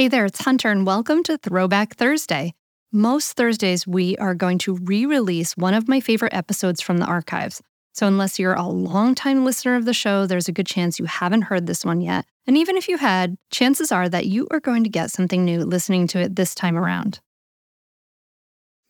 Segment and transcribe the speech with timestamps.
[0.00, 2.54] Hey there, it's Hunter, and welcome to Throwback Thursday.
[2.90, 7.04] Most Thursdays, we are going to re release one of my favorite episodes from the
[7.04, 7.60] archives.
[7.92, 11.42] So, unless you're a longtime listener of the show, there's a good chance you haven't
[11.42, 12.24] heard this one yet.
[12.46, 15.66] And even if you had, chances are that you are going to get something new
[15.66, 17.20] listening to it this time around.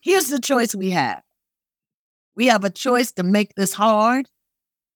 [0.00, 1.24] Here's the choice we have
[2.36, 4.26] we have a choice to make this hard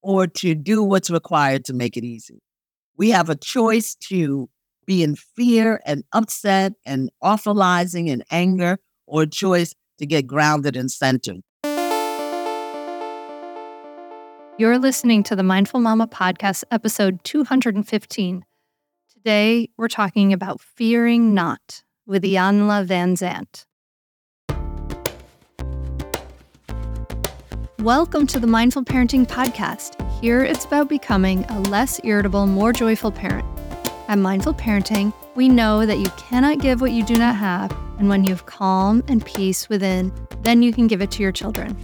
[0.00, 2.40] or to do what's required to make it easy.
[2.96, 4.48] We have a choice to
[4.86, 10.90] be in fear and upset and awfulizing and anger, or choice to get grounded and
[10.90, 11.40] centered.
[14.56, 18.44] You're listening to the Mindful Mama Podcast, episode 215.
[19.12, 23.64] Today, we're talking about fearing not with Iyanla Vanzant.
[27.80, 30.00] Welcome to the Mindful Parenting Podcast.
[30.20, 33.44] Here, it's about becoming a less irritable, more joyful parent.
[34.06, 38.06] At Mindful Parenting, we know that you cannot give what you do not have, and
[38.06, 41.74] when you have calm and peace within, then you can give it to your children.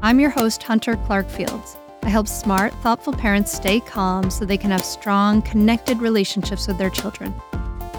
[0.00, 1.76] I'm your host, Hunter Clarke-Fields.
[2.02, 6.78] I help smart, thoughtful parents stay calm so they can have strong, connected relationships with
[6.78, 7.34] their children.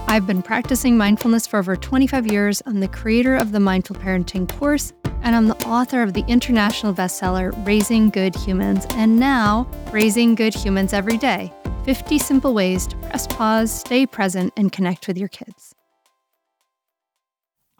[0.08, 2.64] I've been practicing mindfulness for over 25 years.
[2.66, 4.92] I'm the creator of the Mindful Parenting course,
[5.28, 10.56] and I'm the author of the international bestseller, Raising Good Humans, and now Raising Good
[10.56, 11.52] Humans Every Day
[11.84, 15.76] 50 Simple Ways to Press Pause, Stay Present, and Connect with Your Kids.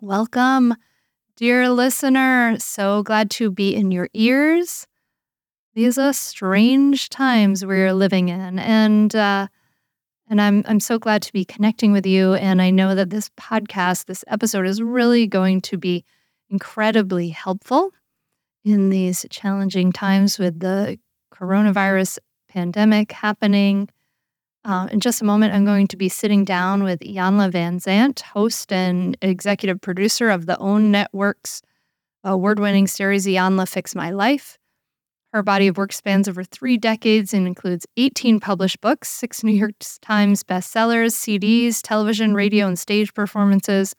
[0.02, 0.76] Welcome,
[1.38, 2.58] dear listener.
[2.60, 4.86] So glad to be in your ears
[5.74, 9.48] these are strange times we're living in, and uh,
[10.28, 12.34] and I'm I'm so glad to be connecting with you.
[12.34, 16.04] And I know that this podcast, this episode, is really going to be
[16.50, 17.92] incredibly helpful
[18.64, 21.00] in these challenging times with the
[21.34, 23.90] coronavirus pandemic happening.
[24.66, 28.74] Uh, in just a moment, I'm going to be sitting down with Iyanla Vanzant, host
[28.74, 31.62] and executive producer of the OWN Network's
[32.24, 34.58] award winning series Iyanla Fix My Life.
[35.34, 39.54] Her body of work spans over three decades and includes 18 published books, six New
[39.54, 43.94] York Times bestsellers, CDs, television, radio, and stage performances.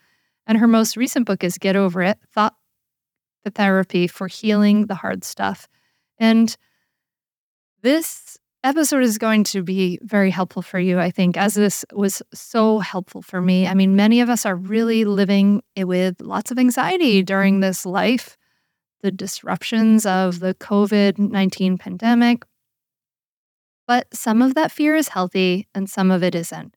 [0.49, 2.55] And her most recent book is Get Over It Thought
[3.45, 5.69] the Therapy for Healing the Hard Stuff.
[6.19, 6.57] And
[7.83, 12.23] this episode is going to be very helpful for you, I think, as this was
[12.33, 13.67] so helpful for me.
[13.67, 18.37] I mean, many of us are really living with lots of anxiety during this life
[19.01, 22.43] the disruptions of the COVID 19 pandemic.
[23.87, 26.75] But some of that fear is healthy and some of it isn't.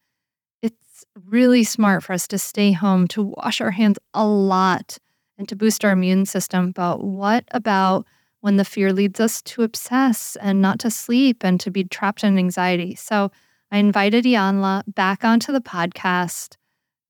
[1.02, 4.98] It's really smart for us to stay home, to wash our hands a lot,
[5.38, 6.72] and to boost our immune system.
[6.72, 8.06] But what about
[8.42, 12.24] when the fear leads us to obsess and not to sleep and to be trapped
[12.24, 12.94] in anxiety?
[12.96, 13.32] So
[13.72, 16.58] I invited Iyanla back onto the podcast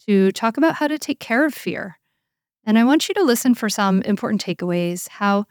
[0.08, 2.00] to talk about how to take care of fear
[2.64, 5.46] and I want you to listen for some important takeaways how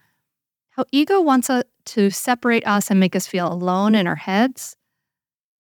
[0.71, 1.51] how ego wants
[1.85, 4.77] to separate us and make us feel alone in our heads,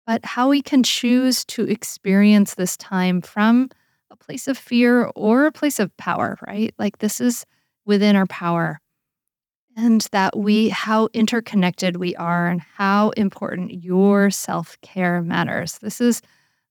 [0.07, 3.69] but how we can choose to experience this time from
[4.11, 6.73] a place of fear or a place of power, right?
[6.79, 7.45] Like this is
[7.85, 8.81] within our power.
[9.79, 15.79] And that we, how interconnected we are, and how important your self care matters.
[15.81, 16.23] This is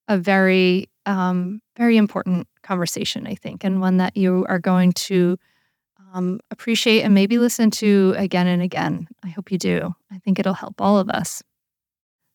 [0.08, 5.38] a very, um, very important conversation, I think, and one that you are going to
[6.16, 9.08] um, appreciate and maybe listen to again and again.
[9.24, 9.94] I hope you do.
[10.12, 11.44] I think it'll help all of us.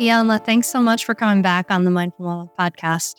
[0.00, 3.16] Iyanla, thanks so much for coming back on the Mindful Mama podcast.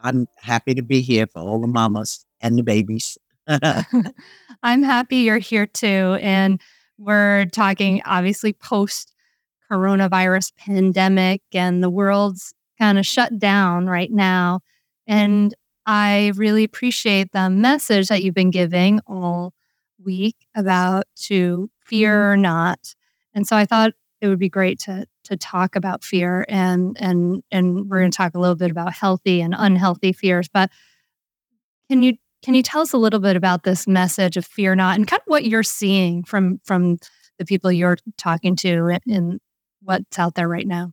[0.00, 3.16] I'm happy to be here for all the mamas and the babies.
[4.64, 6.18] I'm happy you're here too.
[6.20, 6.60] And
[6.98, 9.14] we're talking obviously post
[9.70, 14.62] coronavirus pandemic and the world's kind of shut down right now.
[15.06, 15.54] And
[15.86, 19.54] I really appreciate the message that you've been giving all
[20.04, 22.96] week about to fear or not.
[23.32, 27.42] And so I thought it would be great to to talk about fear and and
[27.50, 30.48] and we're going to talk a little bit about healthy and unhealthy fears.
[30.52, 30.70] But
[31.88, 34.96] can you can you tell us a little bit about this message of fear not
[34.96, 36.98] and kind of what you're seeing from from
[37.38, 39.40] the people you're talking to and
[39.82, 40.92] what's out there right now?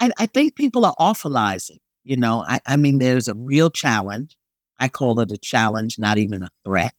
[0.00, 1.78] I, I think people are awfulizing.
[2.04, 4.36] You know, I, I mean, there's a real challenge.
[4.78, 6.94] I call it a challenge, not even a threat.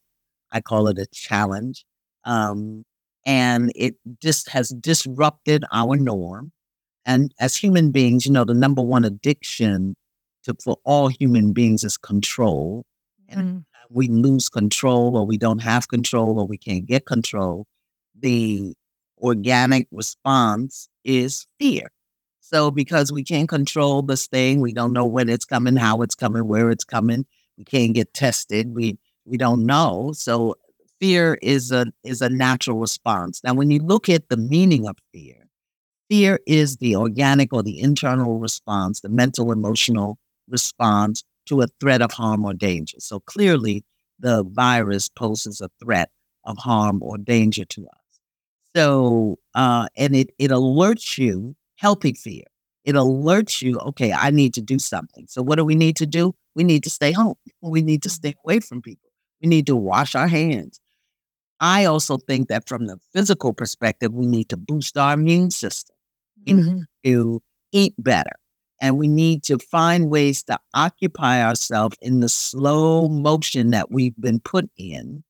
[0.51, 1.85] I call it a challenge.
[2.25, 2.83] Um,
[3.25, 6.51] and it just has disrupted our norm.
[7.07, 9.95] And as human beings, you know, the number one addiction
[10.43, 12.85] to, for all human beings is control.
[13.29, 13.65] And mm.
[13.89, 17.65] we lose control, or we don't have control, or we can't get control.
[18.19, 18.73] The
[19.19, 21.89] organic response is fear.
[22.41, 26.15] So because we can't control this thing, we don't know when it's coming, how it's
[26.15, 27.25] coming, where it's coming.
[27.57, 28.75] We can't get tested.
[28.75, 30.11] We we don't know.
[30.13, 30.55] So
[30.99, 33.41] fear is a is a natural response.
[33.43, 35.46] Now, when you look at the meaning of fear,
[36.09, 40.17] fear is the organic or the internal response, the mental emotional
[40.47, 42.97] response to a threat of harm or danger.
[42.99, 43.83] So clearly,
[44.19, 46.09] the virus poses a threat
[46.45, 48.19] of harm or danger to us.
[48.75, 52.43] So, uh, and it it alerts you healthy fear.
[52.85, 55.25] It alerts you, okay, I need to do something.
[55.27, 56.35] So, what do we need to do?
[56.55, 57.35] We need to stay home.
[57.61, 59.09] We need to stay away from people.
[59.41, 60.79] We need to wash our hands.
[61.61, 65.96] I also think that from the physical perspective, we need to boost our immune system
[66.55, 66.79] mm-hmm.
[67.03, 67.41] to
[67.71, 68.31] eat better.
[68.79, 74.15] And we need to find ways to occupy ourselves in the slow motion that we've
[74.19, 75.23] been put in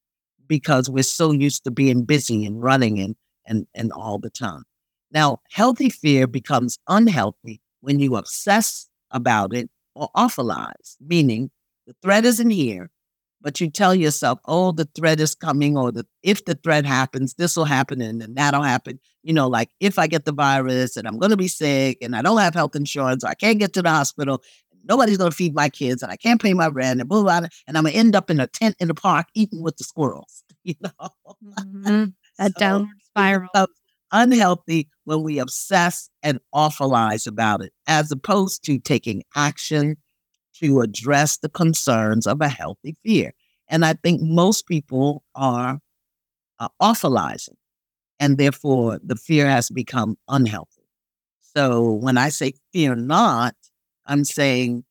[0.47, 3.15] because we're so used to being busy and running and,
[3.45, 4.63] and, and all the time.
[5.11, 11.49] Now, healthy fear becomes unhealthy when you obsess about it or awfulize, meaning
[11.85, 12.89] the threat isn't here,
[13.41, 17.35] but you tell yourself, oh, the threat is coming, or the, if the threat happens,
[17.35, 18.99] this will happen and then that'll happen.
[19.23, 22.15] You know, like if I get the virus and I'm going to be sick and
[22.15, 24.43] I don't have health insurance, or I can't get to the hospital,
[24.83, 27.39] nobody's going to feed my kids and I can't pay my rent and blah, blah,
[27.39, 29.77] blah, and I'm going to end up in a tent in the park eating with
[29.77, 31.09] the squirrels, you know?
[31.43, 32.05] Mm-hmm.
[32.37, 33.67] That so, downward spiral
[34.11, 39.97] unhealthy when we obsess and awfulize about it, as opposed to taking action
[40.59, 43.33] to address the concerns of a healthy fear.
[43.67, 45.79] And I think most people are
[46.59, 47.57] uh, awfulizing,
[48.19, 50.83] and therefore the fear has become unhealthy.
[51.55, 53.55] So when I say fear not,
[54.05, 54.83] I'm saying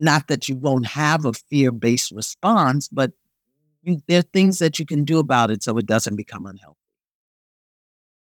[0.00, 3.12] not that you won't have a fear based response, but
[3.82, 6.78] you, there are things that you can do about it so it doesn't become unhealthy.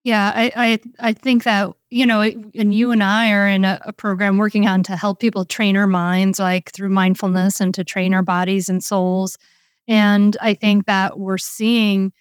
[0.04, 3.80] Yeah, I, I, I think that you know, and you and I are in a,
[3.84, 7.84] a, program working on to help people train our minds, like through mindfulness, and to
[7.84, 9.38] train our bodies and souls.
[9.86, 12.12] And I think that we're seeing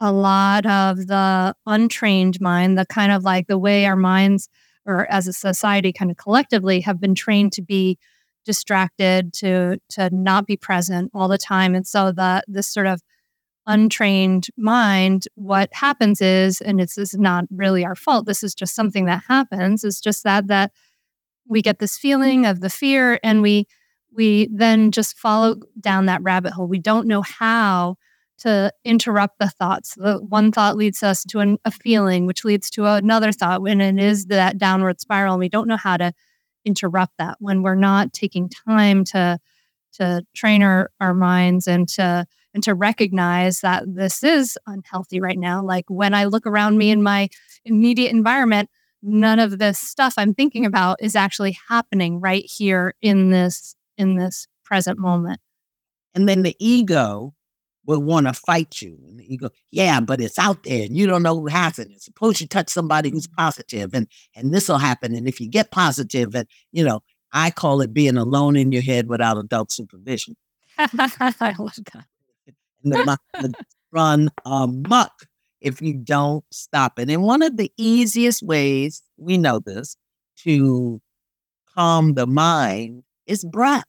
[0.00, 4.48] a lot of the untrained mind, the kind of like the way our minds,
[4.86, 7.98] or as a society, kind of collectively, have been trained to be
[8.46, 13.02] distracted, to to not be present all the time, and so the this sort of
[13.66, 18.74] untrained mind, what happens is, and this is not really our fault, this is just
[18.74, 20.72] something that happens, is just that that
[21.48, 23.66] we get this feeling of the fear and we
[24.12, 26.66] we then just follow down that rabbit hole.
[26.66, 27.96] We don't know how
[28.38, 29.94] to interrupt the thoughts.
[29.94, 33.82] The one thought leads us to an, a feeling, which leads to another thought, and
[33.82, 35.34] it is that downward spiral.
[35.34, 36.12] And we don't know how to
[36.64, 39.38] interrupt that when we're not taking time to
[39.94, 45.38] to train our, our minds and to and to recognize that this is unhealthy right
[45.38, 45.62] now.
[45.62, 47.04] Like when I look around me in mm-hmm.
[47.04, 47.28] my
[47.66, 48.70] immediate environment,
[49.02, 54.16] none of this stuff I'm thinking about is actually happening right here in this in
[54.16, 55.38] this present moment.
[56.14, 57.34] And then the ego
[57.84, 58.98] will want to fight you.
[59.06, 61.92] And the ego, yeah, but it's out there and you don't know what happened.
[61.98, 63.42] Suppose you touch somebody who's mm-hmm.
[63.42, 65.14] positive and and this will happen.
[65.14, 67.02] And if you get positive, and you know,
[67.34, 70.36] I call it being alone in your head without adult supervision.
[70.78, 72.06] I love that
[73.92, 75.12] run amok
[75.60, 77.10] if you don't stop it.
[77.10, 79.96] And one of the easiest ways, we know this,
[80.44, 81.00] to
[81.74, 83.84] calm the mind is breath.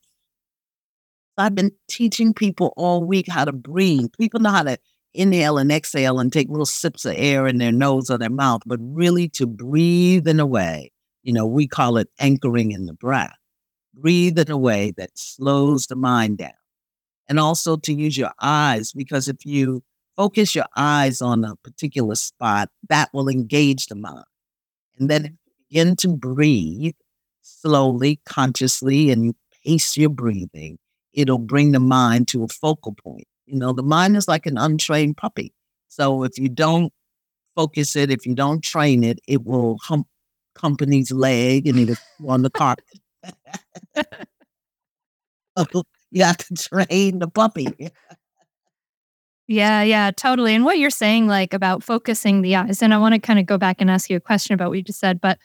[1.37, 4.07] I've been teaching people all week how to breathe.
[4.17, 4.77] People know how to
[5.13, 8.61] inhale and exhale and take little sips of air in their nose or their mouth,
[8.65, 10.91] but really to breathe in a way,
[11.23, 13.35] you know, we call it anchoring in the breath.
[13.93, 16.51] Breathe in a way that slows the mind down
[17.29, 19.83] and also to use your eyes because if you
[20.15, 24.25] focus your eyes on a particular spot, that will engage the mind.
[24.99, 25.37] And then
[25.69, 26.95] begin to breathe
[27.41, 30.77] slowly, consciously, and you pace your breathing,
[31.13, 33.27] it'll bring the mind to a focal point.
[33.45, 35.53] You know, the mind is like an untrained puppy.
[35.87, 36.91] So if you don't
[37.55, 40.07] focus it, if you don't train it, it will hump
[40.55, 41.95] company's leg and it'll
[42.27, 42.85] on the carpet.
[45.55, 45.83] Oh.
[46.11, 47.67] You have to train the puppy.
[49.49, 50.53] Yeah, yeah, totally.
[50.53, 53.45] And what you're saying, like about focusing the eyes, and I want to kind of
[53.45, 55.39] go back and ask you a question about what you just said, but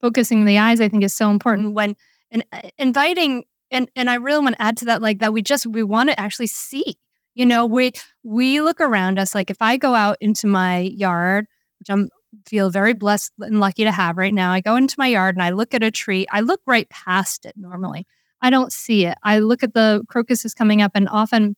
[0.00, 1.94] focusing the eyes, I think, is so important when
[2.30, 5.42] and uh, inviting, and and I really want to add to that, like that we
[5.42, 6.96] just we want to actually see.
[7.34, 7.92] You know, we
[8.22, 9.34] we look around us.
[9.34, 11.46] Like if I go out into my yard,
[11.78, 12.08] which I'm
[12.46, 14.52] feel very blessed and lucky to have right now.
[14.52, 16.26] I go into my yard and I look at a tree.
[16.30, 18.06] I look right past it normally.
[18.42, 19.16] I don't see it.
[19.22, 21.56] I look at the crocuses coming up, and often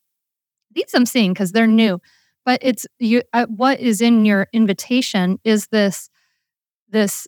[0.73, 2.01] these I'm seeing because they're new.
[2.45, 3.23] But it's you.
[3.33, 6.11] Uh, what is in your invitation is this
[6.91, 7.27] this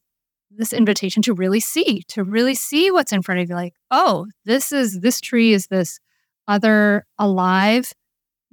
[0.51, 3.55] this invitation to really see, to really see what's in front of you.
[3.55, 5.99] Like, oh, this is this tree is this
[6.47, 7.93] other alive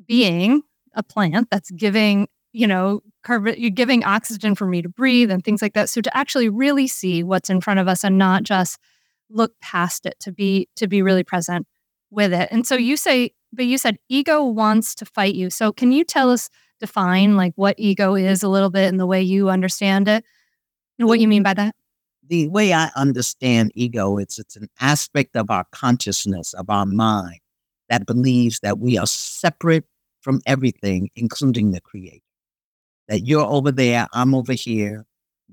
[0.07, 0.63] being,
[0.95, 5.43] a plant that's giving you know, carbon, you're giving oxygen for me to breathe and
[5.43, 5.89] things like that.
[5.89, 8.77] So to actually really see what's in front of us and not just
[9.33, 11.67] look past it, to be to be really present
[12.09, 12.47] with it.
[12.51, 15.49] And so you say, but you said ego wants to fight you.
[15.49, 16.49] So can you tell us,
[16.79, 20.23] define like what ego is a little bit in the way you understand it
[20.99, 21.75] and what you mean by that?
[22.27, 27.39] The way I understand ego, it's it's an aspect of our consciousness, of our mind
[27.89, 29.85] that believes that we are separate
[30.21, 32.21] from everything, including the creator
[33.07, 35.05] that you're over there, I'm over here,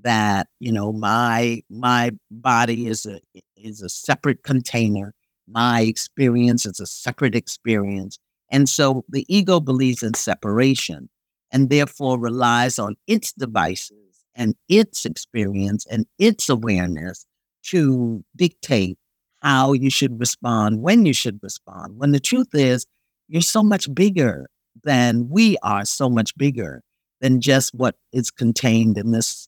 [0.03, 3.19] that, you know, my my body is a
[3.57, 5.13] is a separate container.
[5.47, 8.17] My experience is a separate experience.
[8.51, 11.09] And so the ego believes in separation
[11.51, 17.25] and therefore relies on its devices and its experience and its awareness
[17.63, 18.97] to dictate
[19.41, 21.97] how you should respond, when you should respond.
[21.97, 22.85] When the truth is,
[23.27, 24.47] you're so much bigger
[24.83, 26.81] than we are, so much bigger
[27.19, 29.47] than just what is contained in this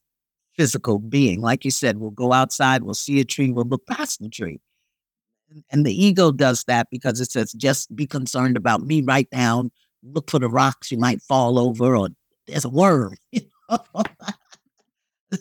[0.55, 1.41] physical being.
[1.41, 4.59] Like you said, we'll go outside, we'll see a tree, we'll look past the tree.
[5.71, 9.69] And the ego does that because it says, just be concerned about me right now.
[10.03, 12.09] Look for the rocks you might fall over, or
[12.47, 13.15] there's a worm.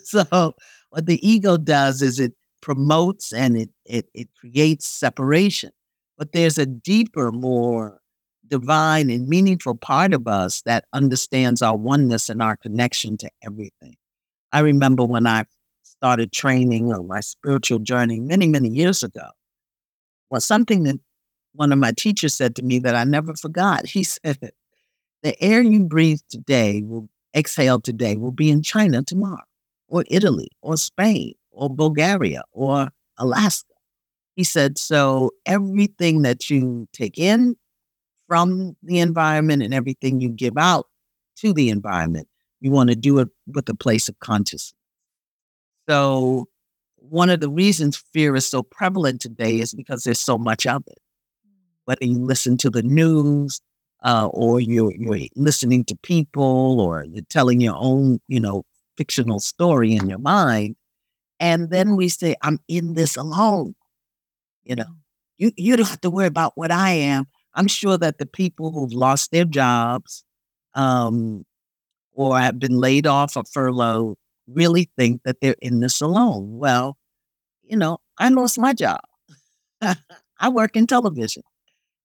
[0.03, 0.55] so,
[0.89, 5.71] what the ego does is it promotes and it, it, it creates separation.
[6.17, 7.99] But there's a deeper, more
[8.47, 13.95] divine and meaningful part of us that understands our oneness and our connection to everything.
[14.53, 15.45] I remember when I
[15.81, 19.27] started training on my spiritual journey many, many years ago,
[20.29, 20.99] was something that
[21.53, 23.87] one of my teachers said to me that I never forgot.
[23.87, 24.51] He said,
[25.23, 29.43] The air you breathe today will exhale today will be in China tomorrow,
[29.87, 33.73] or Italy, or Spain, or Bulgaria, or Alaska.
[34.35, 37.55] He said, So everything that you take in
[38.27, 40.87] from the environment and everything you give out
[41.37, 42.27] to the environment.
[42.63, 44.73] You want to do it with a place of consciousness.
[45.89, 46.47] So,
[46.95, 50.81] one of the reasons fear is so prevalent today is because there's so much of
[50.87, 50.97] it.
[51.83, 53.59] Whether you listen to the news,
[54.01, 58.63] uh, or you're, you're listening to people, or you're telling your own, you know,
[58.95, 60.77] fictional story in your mind,
[61.41, 63.75] and then we say, "I'm in this alone."
[64.63, 64.95] You know,
[65.37, 67.25] you you don't have to worry about what I am.
[67.55, 70.23] I'm sure that the people who've lost their jobs
[70.75, 71.45] um,
[72.13, 74.15] or have been laid off or furloughed
[74.47, 76.57] really think that they're in this alone.
[76.57, 76.97] Well,
[77.63, 78.99] you know, I lost my job.
[79.81, 81.43] I work in television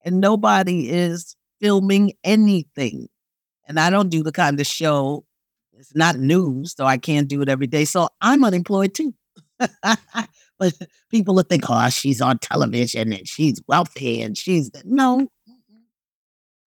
[0.04, 3.08] and nobody is filming anything.
[3.66, 5.24] And I don't do the kind of show,
[5.76, 7.84] it's not news, so I can't do it every day.
[7.84, 9.14] So I'm unemployed too.
[10.58, 10.72] but
[11.10, 15.28] people will think, oh, she's on television and she's wealthy and she's no,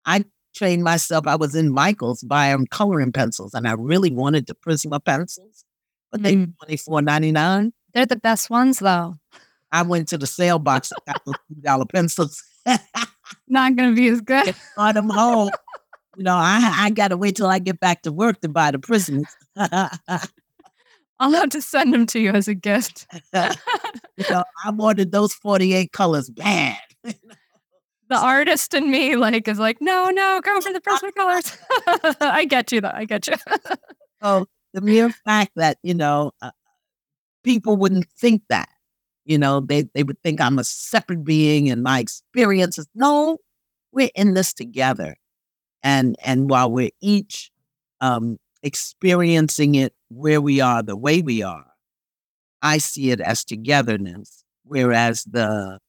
[0.04, 1.26] I trained myself.
[1.26, 5.64] I was in Michael's buying coloring pencils, and I really wanted the Prisma pencils,
[6.10, 6.56] but they were mm.
[6.58, 7.72] twenty four ninety nine.
[7.94, 9.14] They're the best ones, though.
[9.70, 12.42] I went to the sale box and got those two dollar pencils.
[13.48, 14.54] Not going to be as good.
[14.76, 15.50] Brought them home.
[16.16, 18.70] You know, I I got to wait till I get back to work to buy
[18.70, 19.24] the Prismas.
[21.18, 23.06] I'll have to send them to you as a gift.
[23.34, 26.78] you know, I wanted those forty eight colors bad
[28.12, 31.56] the artist in me like is like, no, no, go for the Prisma colors.
[32.20, 32.92] I get you though.
[32.92, 33.34] I get you.
[34.20, 36.50] oh, the mere fact that you know uh,
[37.42, 38.68] people wouldn't think that,
[39.24, 42.86] you know, they they would think I'm a separate being and my experiences.
[42.94, 43.38] No,
[43.92, 45.16] we're in this together,
[45.82, 47.50] and and while we're each
[48.02, 51.66] um, experiencing it where we are, the way we are,
[52.60, 54.44] I see it as togetherness.
[54.64, 55.80] Whereas the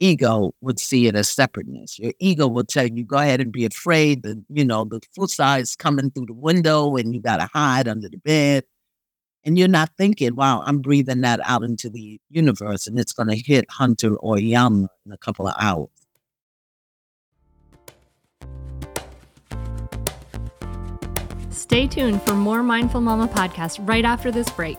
[0.00, 1.98] ego would see it as separateness.
[1.98, 5.60] Your ego will tell you, go ahead and be afraid that, you know, the Fusar
[5.60, 8.64] is coming through the window and you got to hide under the bed.
[9.44, 13.28] And you're not thinking, wow, I'm breathing that out into the universe and it's going
[13.28, 15.88] to hit Hunter or Yama in a couple of hours.
[21.50, 24.78] Stay tuned for more Mindful Mama podcast right after this break.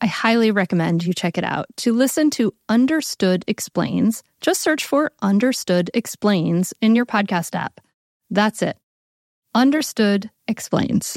[0.00, 1.66] I highly recommend you check it out.
[1.78, 7.80] To listen to Understood Explains, just search for Understood Explains in your podcast app.
[8.30, 8.76] That's it.
[9.54, 11.16] Understood Explains.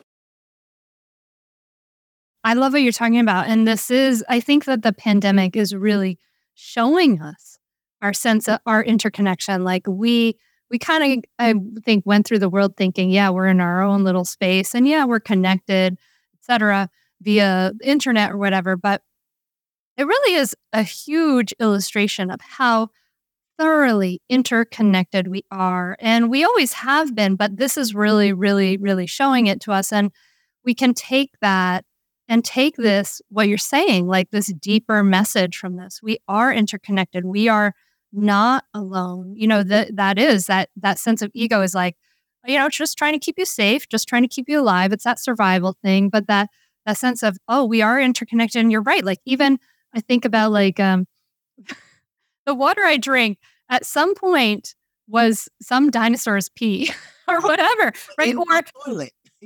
[2.43, 3.47] I love what you're talking about.
[3.47, 6.17] And this is, I think that the pandemic is really
[6.53, 7.57] showing us
[8.01, 9.63] our sense of our interconnection.
[9.63, 10.37] Like we,
[10.69, 14.03] we kind of, I think, went through the world thinking, yeah, we're in our own
[14.03, 15.97] little space and yeah, we're connected,
[16.39, 16.89] etc.,
[17.21, 18.75] via internet or whatever.
[18.75, 19.03] But
[19.97, 22.89] it really is a huge illustration of how
[23.59, 25.95] thoroughly interconnected we are.
[25.99, 29.93] And we always have been, but this is really, really, really showing it to us.
[29.93, 30.11] And
[30.65, 31.85] we can take that
[32.31, 35.99] and take this, what you're saying, like this deeper message from this.
[36.01, 37.25] We are interconnected.
[37.25, 37.75] We are
[38.13, 39.35] not alone.
[39.35, 41.97] You know, that that is that that sense of ego is like,
[42.47, 44.93] you know, just trying to keep you safe, just trying to keep you alive.
[44.93, 46.07] It's that survival thing.
[46.07, 46.47] But that
[46.85, 48.61] that sense of, oh, we are interconnected.
[48.61, 49.03] And you're right.
[49.03, 49.59] Like even
[49.93, 51.07] I think about like um
[52.45, 54.73] the water I drink at some point
[55.05, 56.93] was some dinosaur's pee
[57.27, 57.91] or whatever.
[58.17, 58.33] Right.
[58.37, 58.63] or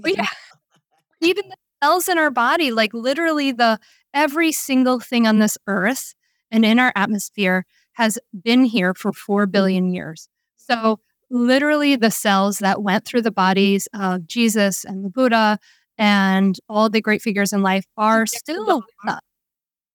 [0.06, 0.28] yeah.
[1.22, 3.80] even the cells in our body, like literally the
[4.14, 6.14] every single thing on this earth
[6.52, 9.52] and in our atmosphere has been here for 4 mm-hmm.
[9.52, 10.28] billion years.
[10.56, 15.60] So literally the cells that went through the bodies of Jesus and the Buddha
[15.98, 18.84] and all the great figures in life are still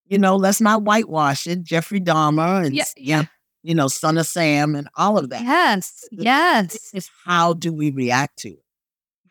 [0.06, 1.62] You know, let's not whitewash it.
[1.62, 3.24] Jeffrey Dahmer and yeah, yeah.
[3.62, 5.42] you know, Son of Sam and all of that.
[5.42, 6.08] Yes.
[6.10, 6.90] Yes.
[6.94, 8.64] Is how do we react to it?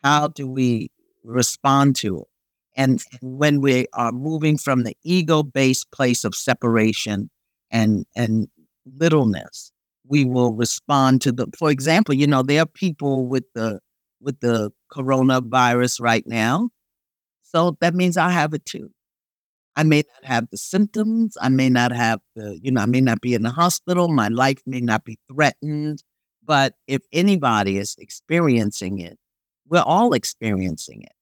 [0.02, 0.90] How do we
[1.22, 2.28] respond to it?
[2.76, 7.30] And when we are moving from the ego based place of separation
[7.70, 8.48] and, and
[8.96, 9.72] littleness,
[10.06, 13.80] we will respond to the, for example, you know, there are people with the,
[14.20, 16.70] with the coronavirus right now.
[17.42, 18.90] So that means I have it too.
[19.76, 21.36] I may not have the symptoms.
[21.40, 24.08] I may not have the, you know, I may not be in the hospital.
[24.08, 26.02] My life may not be threatened.
[26.44, 29.18] But if anybody is experiencing it,
[29.68, 31.12] we're all experiencing it.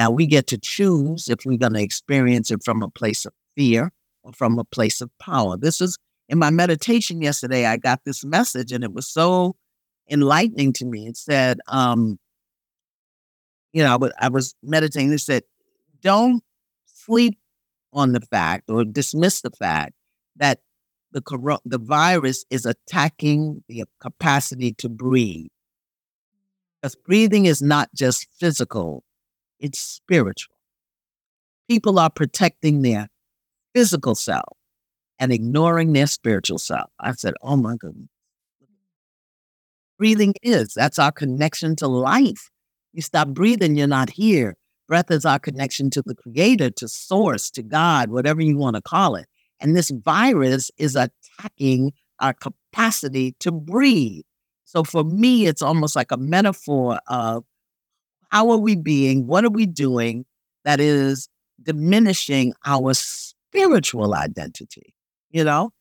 [0.00, 3.34] Now we get to choose if we're going to experience it from a place of
[3.54, 5.58] fear or from a place of power.
[5.58, 7.66] This is in my meditation yesterday.
[7.66, 9.56] I got this message and it was so
[10.10, 11.06] enlightening to me.
[11.06, 12.18] It said, um,
[13.74, 15.12] you know, I was meditating.
[15.12, 15.42] It said,
[16.00, 16.42] don't
[16.86, 17.38] sleep
[17.92, 19.92] on the fact or dismiss the fact
[20.36, 20.60] that
[21.12, 25.48] the coro- the virus is attacking the capacity to breathe.
[26.80, 29.04] Because breathing is not just physical,
[29.60, 30.56] it's spiritual.
[31.68, 33.08] People are protecting their
[33.74, 34.56] physical self
[35.18, 36.90] and ignoring their spiritual self.
[36.98, 38.08] I said, oh my goodness.
[39.98, 42.50] Breathing is, that's our connection to life.
[42.92, 44.56] You stop breathing, you're not here.
[44.88, 48.82] Breath is our connection to the creator, to source, to God, whatever you want to
[48.82, 49.26] call it.
[49.60, 54.22] And this virus is attacking our capacity to breathe.
[54.64, 57.44] So for me, it's almost like a metaphor of
[58.30, 59.26] how are we being?
[59.26, 60.24] What are we doing
[60.64, 61.28] that is
[61.62, 64.94] diminishing our spiritual identity?
[65.30, 65.72] You know,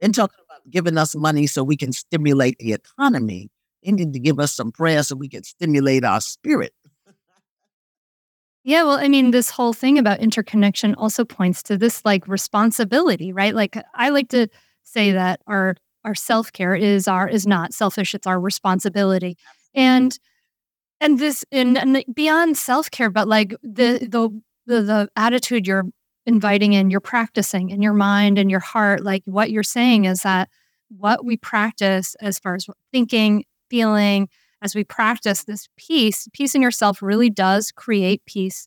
[0.00, 3.50] and talking about giving us money so we can stimulate the economy.
[3.84, 6.72] They need to give us some prayer so we can stimulate our spirit.
[8.64, 13.32] Yeah, well, I mean, this whole thing about interconnection also points to this like responsibility,
[13.32, 13.54] right?
[13.54, 14.48] Like I like to
[14.82, 19.36] say that our our self-care is our is not selfish, it's our responsibility.
[19.74, 20.18] And
[21.00, 24.10] and this and, and beyond self-care, but like the mm-hmm.
[24.10, 25.84] the the, the attitude you're
[26.26, 29.04] inviting in, you're practicing in your mind and your heart.
[29.04, 30.48] Like what you're saying is that
[30.88, 34.28] what we practice as far as thinking, feeling,
[34.62, 38.66] as we practice this peace, peace in yourself really does create peace.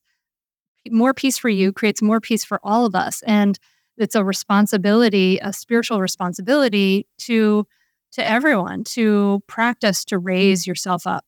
[0.90, 3.22] More peace for you creates more peace for all of us.
[3.24, 3.60] And
[3.98, 7.68] it's a responsibility, a spiritual responsibility to
[8.14, 10.28] to everyone to practice to mm-hmm.
[10.28, 11.26] raise yourself up.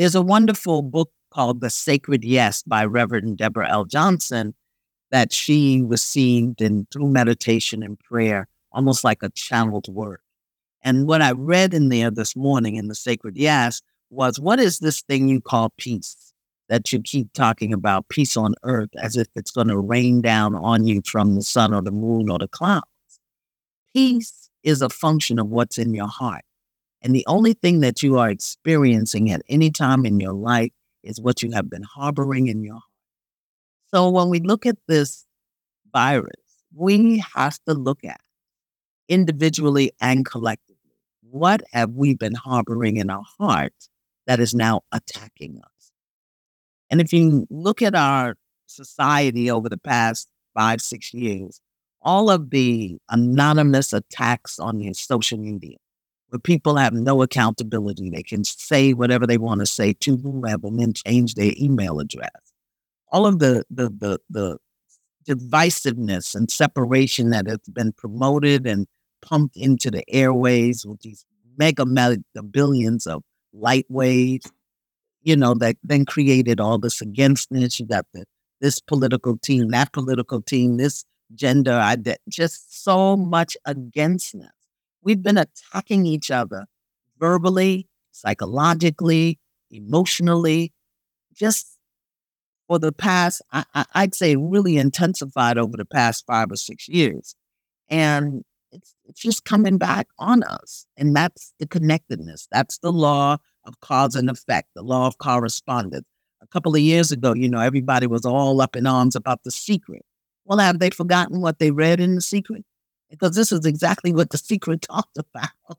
[0.00, 3.84] There's a wonderful book called The Sacred Yes by Reverend Deborah L.
[3.84, 4.54] Johnson
[5.10, 10.20] that she received in through meditation and prayer, almost like a channeled word.
[10.80, 14.78] And what I read in there this morning in the Sacred Yes was what is
[14.78, 16.32] this thing you call peace
[16.70, 20.54] that you keep talking about, peace on earth, as if it's going to rain down
[20.54, 22.86] on you from the sun or the moon or the clouds?
[23.92, 26.46] Peace is a function of what's in your heart.
[27.02, 31.20] And the only thing that you are experiencing at any time in your life is
[31.20, 32.84] what you have been harboring in your heart.
[33.88, 35.26] So when we look at this
[35.92, 36.34] virus,
[36.74, 38.20] we have to look at
[39.08, 40.76] individually and collectively.
[41.22, 43.88] What have we been harboring in our hearts
[44.26, 45.92] that is now attacking us?
[46.90, 48.36] And if you look at our
[48.66, 51.60] society over the past five, six years,
[52.02, 55.76] all of the anonymous attacks on your social media,
[56.30, 60.68] where people have no accountability, they can say whatever they want to say to whoever
[60.68, 62.30] and then change their email address
[63.10, 64.58] all of the the the, the
[65.28, 68.86] divisiveness and separation that has been promoted and
[69.22, 71.24] pumped into the airways with these
[71.58, 71.84] mega
[72.50, 74.50] billions of light waves,
[75.22, 77.78] you know, that then created all this againstness.
[77.78, 78.24] You got the
[78.60, 84.50] this political team, that political team, this gender identity, just so much againstness.
[85.02, 86.66] We've been attacking each other
[87.18, 89.38] verbally, psychologically,
[89.70, 90.72] emotionally,
[91.34, 91.78] just
[92.66, 93.64] for the past, I,
[93.96, 97.34] would say, really intensified over the past five or six years.
[97.88, 100.86] And it's, it's just coming back on us.
[100.96, 102.46] And that's the connectedness.
[102.52, 106.06] That's the law of cause and effect, the law of correspondence.
[106.42, 109.50] A couple of years ago, you know, everybody was all up in arms about the
[109.50, 110.02] secret.
[110.44, 112.64] Well, have they forgotten what they read in the secret?
[113.10, 115.78] Because this is exactly what the secret talked about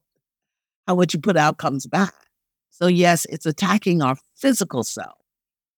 [0.88, 2.14] how what you put out comes back.
[2.72, 5.22] So, yes, it's attacking our physical self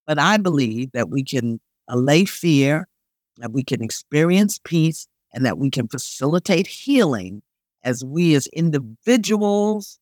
[0.06, 2.88] but I believe that we can allay fear,
[3.38, 7.42] that we can experience peace, and that we can facilitate healing
[7.84, 10.00] as we as individuals,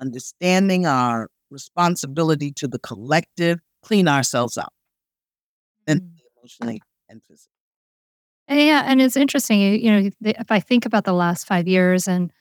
[0.00, 4.72] understanding our responsibility to the collective, clean ourselves up,
[5.86, 6.10] and mm.
[6.36, 7.57] emotionally and physically.
[8.48, 9.60] Yeah, and it's interesting.
[9.60, 12.32] You know, if I think about the last five years and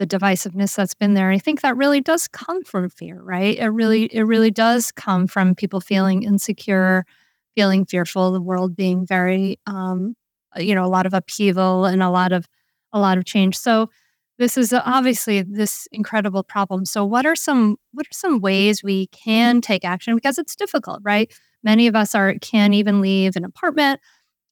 [0.00, 1.30] the divisiveness that's been there.
[1.30, 3.56] I think that really does come from fear, right?
[3.58, 7.06] It really, it really does come from people feeling insecure,
[7.54, 10.16] feeling fearful, the world being very, um,
[10.56, 12.46] you know, a lot of upheaval and a lot of,
[12.92, 13.56] a lot of change.
[13.56, 13.88] So
[14.38, 16.84] this is obviously this incredible problem.
[16.84, 20.16] So what are some, what are some ways we can take action?
[20.16, 21.32] Because it's difficult, right?
[21.62, 24.00] Many of us are can't even leave an apartment,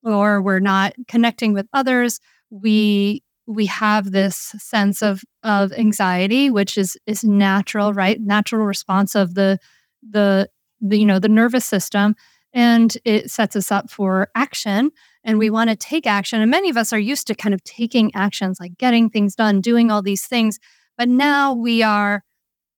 [0.05, 2.21] or we're not connecting with others.
[2.51, 8.21] We we have this sense of of anxiety which is is natural right?
[8.21, 9.59] Natural response of the
[10.09, 10.49] the,
[10.81, 12.15] the you know the nervous system.
[12.55, 14.91] And it sets us up for action
[15.25, 16.43] and we want to take action.
[16.43, 19.63] And many of us are used to kind of taking actions like getting things done
[19.63, 20.59] doing all these things.
[20.99, 22.25] But now we are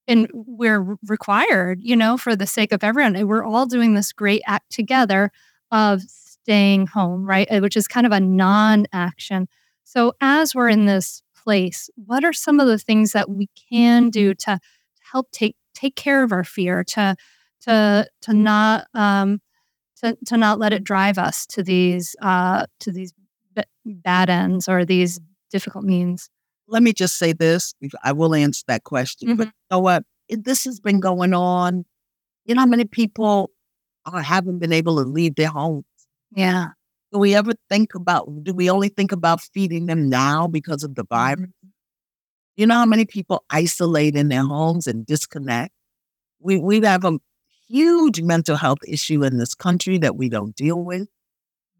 [0.06, 3.16] and we're required you know for the sake of everyone.
[3.16, 5.32] And we're all doing this great act together
[5.70, 6.02] of
[6.44, 9.48] staying home right which is kind of a non-action
[9.84, 14.10] so, as we're in this place, what are some of the things that we can
[14.10, 14.58] do to
[15.12, 17.14] help take take care of our fear, to
[17.62, 19.40] to to not um,
[20.02, 23.12] to to not let it drive us to these uh, to these
[23.54, 26.30] b- bad ends or these difficult means?
[26.66, 27.74] Let me just say this.
[28.02, 29.28] I will answer that question.
[29.28, 29.36] Mm-hmm.
[29.36, 30.04] But you know what?
[30.30, 31.84] This has been going on.
[32.46, 33.50] You know how many people
[34.06, 35.84] are, haven't been able to leave their homes?
[36.34, 36.68] Yeah.
[37.12, 40.96] Do we ever think about, do we only think about feeding them now because of
[40.96, 41.40] the virus?
[41.40, 41.68] Mm-hmm.
[42.56, 45.72] You know how many people isolate in their homes and disconnect?
[46.40, 47.18] We, we have a
[47.68, 51.08] huge mental health issue in this country that we don't deal with.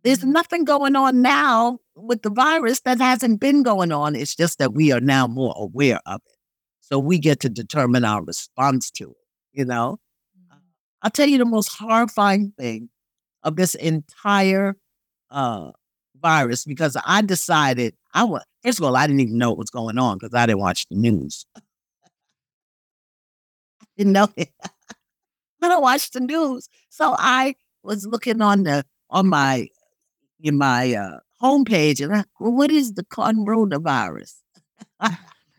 [0.02, 0.32] There's mm-hmm.
[0.32, 4.14] nothing going on now with the virus that hasn't been going on.
[4.14, 6.38] It's just that we are now more aware of it.
[6.80, 9.16] So we get to determine our response to it,
[9.52, 9.98] you know?
[10.38, 10.58] Mm-hmm.
[11.02, 12.90] I'll tell you the most horrifying thing
[13.44, 14.76] of this entire
[15.30, 15.70] uh,
[16.20, 19.70] virus because I decided I was first of all I didn't even know what was
[19.70, 21.46] going on because I didn't watch the news.
[21.56, 21.60] I
[23.96, 24.50] didn't know it.
[25.62, 29.68] I don't watch the news, so I was looking on the on my
[30.40, 34.34] in my uh, homepage and I, well, what is the coronavirus?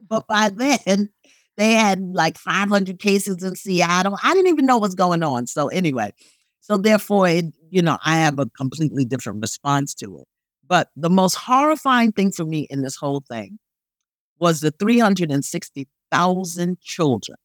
[0.10, 1.10] but by then
[1.58, 4.18] they had like 500 cases in Seattle.
[4.22, 5.48] I didn't even know what's going on.
[5.48, 6.12] So anyway,
[6.68, 10.28] so therefore, it, you know, I have a completely different response to it.
[10.68, 13.60] But the most horrifying thing for me in this whole thing
[14.40, 17.38] was the 360,000 children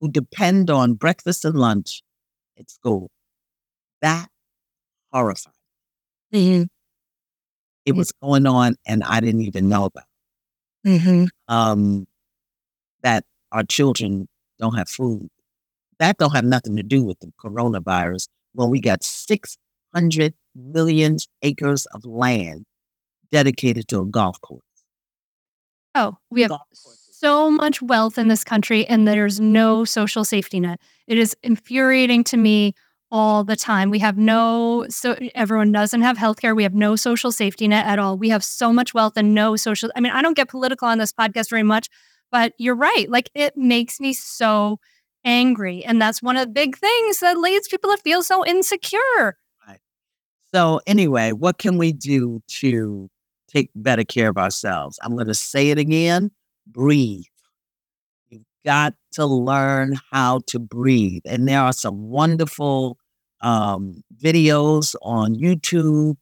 [0.00, 2.02] who depend on breakfast and lunch
[2.58, 3.12] at school.
[4.02, 4.26] That
[5.12, 5.54] horrified.
[6.34, 6.64] Mm-hmm.
[7.86, 10.06] It was going on and I didn't even know about.
[10.84, 11.26] Mm-hmm.
[11.46, 12.08] Um,
[13.02, 14.26] that our children
[14.58, 15.28] don't have food.
[16.00, 21.86] That don't have nothing to do with the coronavirus when we got 600 million acres
[21.86, 22.64] of land
[23.30, 24.62] dedicated to a golf course.
[25.94, 30.80] Oh, we have so much wealth in this country and there's no social safety net.
[31.06, 32.74] It is infuriating to me
[33.10, 33.90] all the time.
[33.90, 36.54] We have no so everyone doesn't have healthcare.
[36.54, 38.16] We have no social safety net at all.
[38.16, 40.98] We have so much wealth and no social I mean, I don't get political on
[40.98, 41.88] this podcast very much,
[42.30, 43.10] but you're right.
[43.10, 44.78] Like it makes me so
[45.24, 45.84] angry.
[45.84, 49.36] And that's one of the big things that leads people to feel so insecure.
[49.66, 49.80] Right.
[50.54, 53.10] So, anyway, what can we do to
[53.48, 54.98] take better care of ourselves?
[55.02, 56.30] I'm going to say it again
[56.66, 57.24] breathe.
[58.28, 61.22] You've got to learn how to breathe.
[61.24, 62.96] And there are some wonderful
[63.40, 66.16] um, videos on YouTube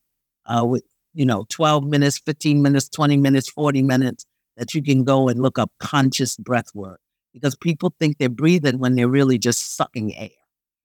[0.47, 4.25] uh, with, you know, 12 minutes, 15 minutes, 20 minutes, 40 minutes
[4.57, 7.01] that you can go and look up conscious breath work
[7.33, 10.31] because people think they're breathing when they're really just sucking air.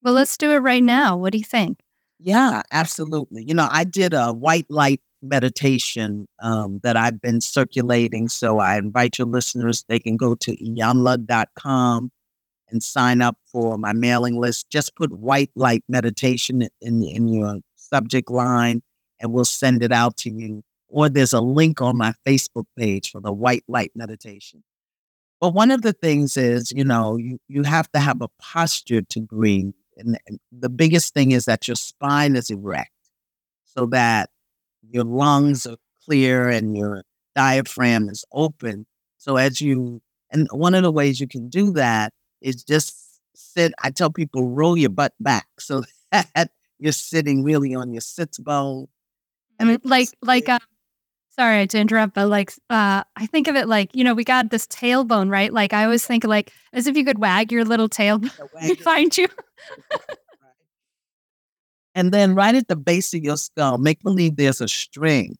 [0.01, 1.17] Well, let's do it right now.
[1.17, 1.79] What do you think?
[2.19, 3.43] Yeah, absolutely.
[3.43, 8.27] You know, I did a white light meditation um, that I've been circulating.
[8.27, 12.11] So I invite your listeners, they can go to iyanla.com
[12.69, 14.69] and sign up for my mailing list.
[14.69, 18.81] Just put white light meditation in, in your subject line
[19.19, 20.63] and we'll send it out to you.
[20.89, 24.63] Or there's a link on my Facebook page for the white light meditation.
[25.43, 29.01] But one of the things is, you know, you, you have to have a posture
[29.01, 29.73] to breathe.
[29.97, 32.93] And, and the biggest thing is that your spine is erect
[33.65, 34.29] so that
[34.89, 35.75] your lungs are
[36.05, 37.03] clear and your
[37.35, 38.85] diaphragm is open.
[39.17, 40.01] So as you,
[40.31, 43.73] and one of the ways you can do that is just sit.
[43.83, 48.39] I tell people roll your butt back so that you're sitting really on your sits
[48.39, 48.87] bone.
[49.59, 50.61] I mean, like, like, um,
[51.35, 54.49] sorry to interrupt, but like uh, I think of it like, you know, we got
[54.49, 55.51] this tailbone, right?
[55.51, 58.19] Like I always think like as if you could wag your little tail
[58.79, 59.27] find you.
[61.95, 65.35] and then right at the base of your skull, make believe there's a string.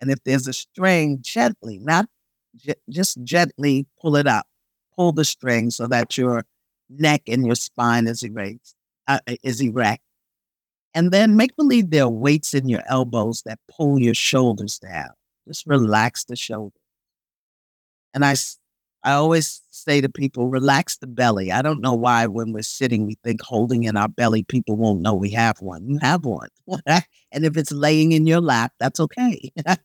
[0.00, 2.06] And if there's a string, gently, not
[2.88, 4.46] just gently pull it up.
[4.96, 6.44] Pull the string so that your
[6.88, 8.74] neck and your spine is erect.
[9.06, 10.02] Uh, is erect.
[10.94, 15.10] And then make believe there are weights in your elbows that pull your shoulders down.
[15.46, 16.80] Just relax the shoulders.
[18.14, 18.34] And I,
[19.04, 21.52] I always say to people, relax the belly.
[21.52, 25.00] I don't know why when we're sitting, we think holding in our belly, people won't
[25.00, 25.88] know we have one.
[25.88, 26.48] You have one.
[26.86, 29.52] and if it's laying in your lap, that's okay.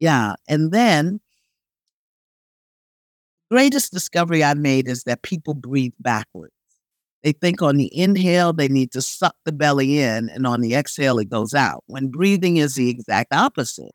[0.00, 0.34] yeah.
[0.48, 1.20] And then
[3.50, 6.54] greatest discovery I made is that people breathe backwards.
[7.22, 10.74] They think on the inhale, they need to suck the belly in, and on the
[10.74, 11.84] exhale, it goes out.
[11.86, 13.92] When breathing is the exact opposite.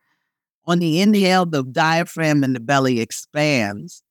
[0.65, 4.03] On the inhale, the diaphragm and the belly expands,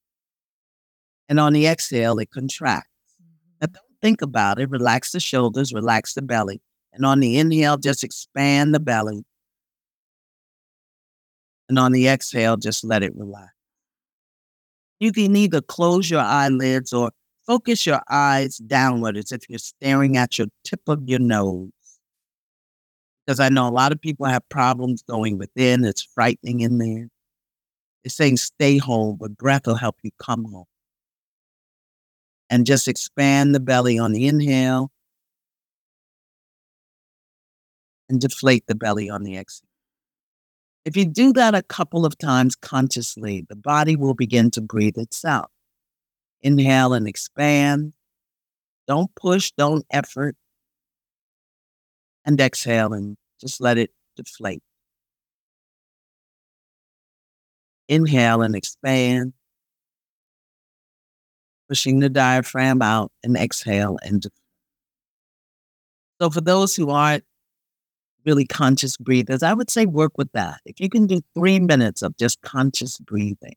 [1.29, 2.90] and on the exhale, it contracts.
[3.61, 3.72] Now, mm-hmm.
[3.72, 4.70] don't think about it.
[4.70, 6.61] Relax the shoulders, relax the belly.
[6.92, 9.24] And on the inhale, just expand the belly.
[11.68, 13.53] And on the exhale, just let it relax.
[15.00, 17.11] You can either close your eyelids or
[17.46, 21.70] focus your eyes downward as if you're staring at your tip of your nose.
[23.26, 27.09] Because I know a lot of people have problems going within, it's frightening in there.
[28.04, 30.66] It's saying stay home, but breath will help you come home.
[32.50, 34.90] And just expand the belly on the inhale
[38.09, 39.68] and deflate the belly on the exhale.
[40.85, 44.98] If you do that a couple of times consciously, the body will begin to breathe
[44.98, 45.50] itself.
[46.44, 47.94] Inhale and expand.
[48.87, 50.37] Don't push, don't effort.
[52.26, 54.62] And exhale and just let it deflate.
[57.88, 59.33] Inhale and expand.
[61.68, 64.38] Pushing the diaphragm out and exhale and deflate.
[66.20, 67.24] So, for those who aren't
[68.26, 70.61] really conscious breathers, I would say work with that.
[70.66, 73.57] If you can do three minutes of just conscious breathing,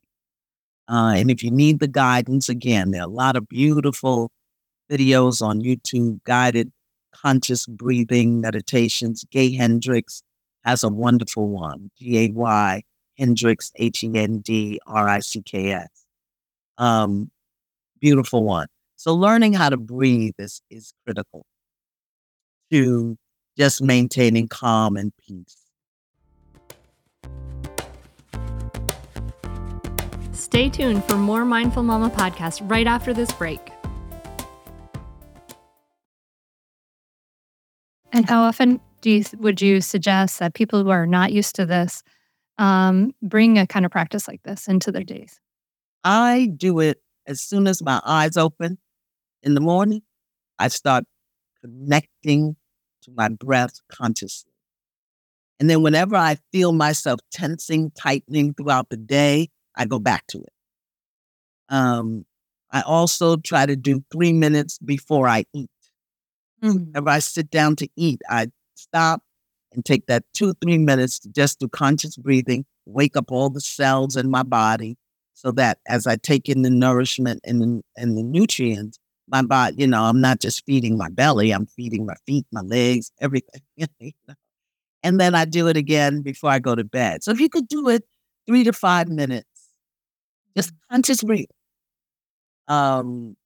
[0.88, 4.30] uh, and if you need the guidance, again, there are a lot of beautiful
[4.90, 6.72] videos on YouTube, guided
[7.12, 9.24] conscious breathing meditations.
[9.30, 10.22] Gay Hendricks
[10.64, 12.82] has a wonderful one, G A Y
[13.18, 15.88] Hendricks, H E N D R I C K S.
[16.78, 17.30] Um,
[18.00, 18.68] beautiful one.
[18.96, 21.44] So learning how to breathe is, is critical
[22.70, 23.16] to
[23.56, 25.56] just maintaining calm and peace.
[30.48, 33.60] Stay tuned for more Mindful Mama podcast right after this break.
[38.14, 41.66] And how often do you, would you suggest that people who are not used to
[41.66, 42.02] this
[42.56, 45.38] um, bring a kind of practice like this into their days?
[46.02, 48.78] I do it as soon as my eyes open
[49.42, 50.00] in the morning.
[50.58, 51.04] I start
[51.60, 52.56] connecting
[53.02, 54.52] to my breath consciously.
[55.60, 60.38] And then whenever I feel myself tensing, tightening throughout the day, I go back to
[60.38, 60.52] it.
[61.70, 62.26] Um,
[62.70, 65.70] I also try to do three minutes before I eat.
[66.62, 66.86] Mm-hmm.
[66.86, 69.22] Whenever I sit down to eat, I stop
[69.72, 73.60] and take that two, three minutes to just do conscious breathing, wake up all the
[73.60, 74.96] cells in my body
[75.34, 79.76] so that as I take in the nourishment and the, and the nutrients, my body,
[79.78, 83.62] you know, I'm not just feeding my belly, I'm feeding my feet, my legs, everything.
[85.02, 87.22] and then I do it again before I go to bed.
[87.22, 88.04] So if you could do it
[88.46, 89.46] three to five minutes,
[90.58, 91.46] just conscious breathe.
[92.66, 93.36] Um,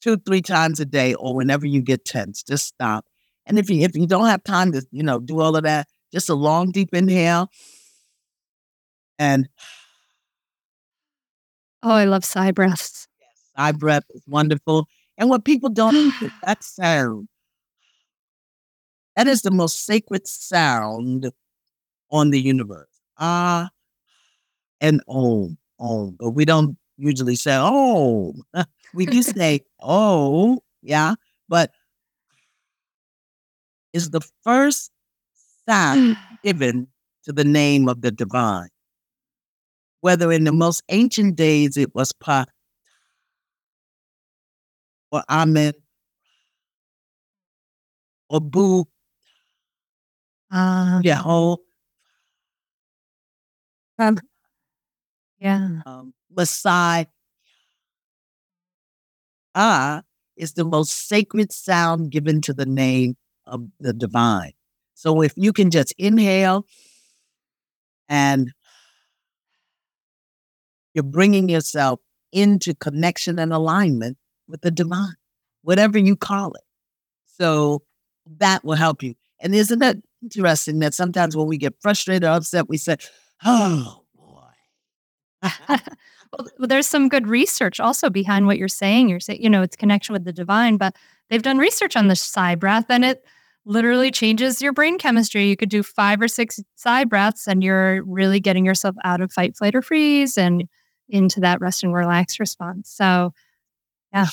[0.00, 3.04] two, three times a day, or whenever you get tense, just stop.
[3.46, 5.88] And if you if you don't have time to, you know, do all of that,
[6.12, 7.50] just a long deep inhale
[9.18, 9.48] and
[11.82, 13.08] Oh, I love sigh breaths.
[13.20, 14.86] Yes, sigh breath is wonderful.
[15.16, 17.28] And what people don't that sound.
[19.16, 21.32] That is the most sacred sound
[22.10, 22.88] on the universe.
[23.18, 23.70] Ah
[24.80, 26.16] and om, om.
[26.18, 28.34] But we don't usually say, oh.
[28.94, 31.14] we do say, oh, yeah.
[31.48, 31.72] But
[33.92, 34.90] is the first
[35.68, 36.88] sound given
[37.24, 38.68] to the name of the divine.
[40.00, 42.46] Whether in the most ancient days it was Pa
[45.12, 45.72] or Amen
[48.30, 48.84] or Bu.
[50.50, 51.58] Uh, yeah, oh,
[53.98, 54.18] um,
[55.40, 55.80] yeah.
[55.86, 57.06] Um, Messiah.
[59.54, 60.02] Ah
[60.36, 64.52] is the most sacred sound given to the name of the divine.
[64.94, 66.66] So if you can just inhale
[68.08, 68.52] and
[70.94, 72.00] you're bringing yourself
[72.32, 74.16] into connection and alignment
[74.48, 75.14] with the divine,
[75.62, 76.62] whatever you call it.
[77.38, 77.82] So
[78.38, 79.14] that will help you.
[79.40, 82.96] And isn't that interesting that sometimes when we get frustrated or upset, we say,
[83.44, 83.99] oh.
[85.42, 89.08] Well, there's some good research also behind what you're saying.
[89.08, 90.94] You're saying, you know, it's connection with the divine, but
[91.28, 93.24] they've done research on the sigh breath and it
[93.64, 95.48] literally changes your brain chemistry.
[95.48, 99.32] You could do five or six sigh breaths and you're really getting yourself out of
[99.32, 100.64] fight, flight, or freeze and
[101.08, 102.90] into that rest and relax response.
[102.90, 103.32] So,
[104.12, 104.26] yeah,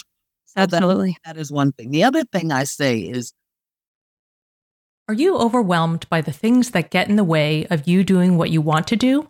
[0.46, 1.18] so absolutely.
[1.24, 1.92] That, that is one thing.
[1.92, 3.34] The other thing I say is
[5.08, 8.50] Are you overwhelmed by the things that get in the way of you doing what
[8.50, 9.30] you want to do?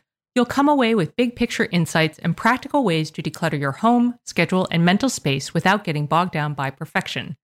[0.33, 4.65] You'll come away with big picture insights and practical ways to declutter your home, schedule,
[4.71, 7.35] and mental space without getting bogged down by perfection.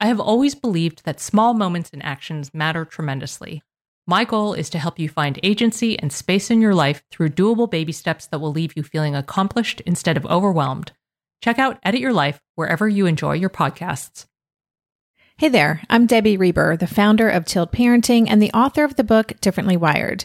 [0.00, 3.62] I have always believed that small moments and actions matter tremendously.
[4.04, 7.70] My goal is to help you find agency and space in your life through doable
[7.70, 10.92] baby steps that will leave you feeling accomplished instead of overwhelmed.
[11.42, 14.26] Check out Edit Your Life wherever you enjoy your podcasts.
[15.36, 19.04] Hey there, I'm Debbie Reber, the founder of Tilt Parenting and the author of the
[19.04, 20.24] book Differently Wired.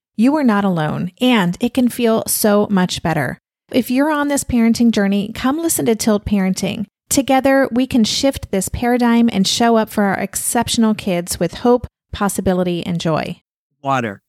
[0.15, 3.37] you are not alone, and it can feel so much better.
[3.71, 6.85] If you're on this parenting journey, come listen to Tilt Parenting.
[7.09, 11.87] Together, we can shift this paradigm and show up for our exceptional kids with hope,
[12.11, 13.41] possibility, and joy.
[13.81, 14.21] Water.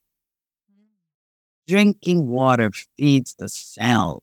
[1.68, 4.22] Drinking water feeds the cells.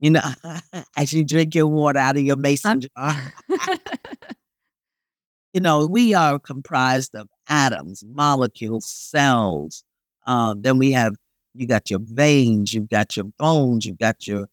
[0.00, 0.32] You know,
[0.96, 3.34] as you drink your water out of your mason jar.
[5.52, 9.84] you know, we are comprised of atoms, molecules, cells.
[10.26, 11.14] Um, then we have,
[11.54, 14.48] you got your veins, you've got your bones, you've got your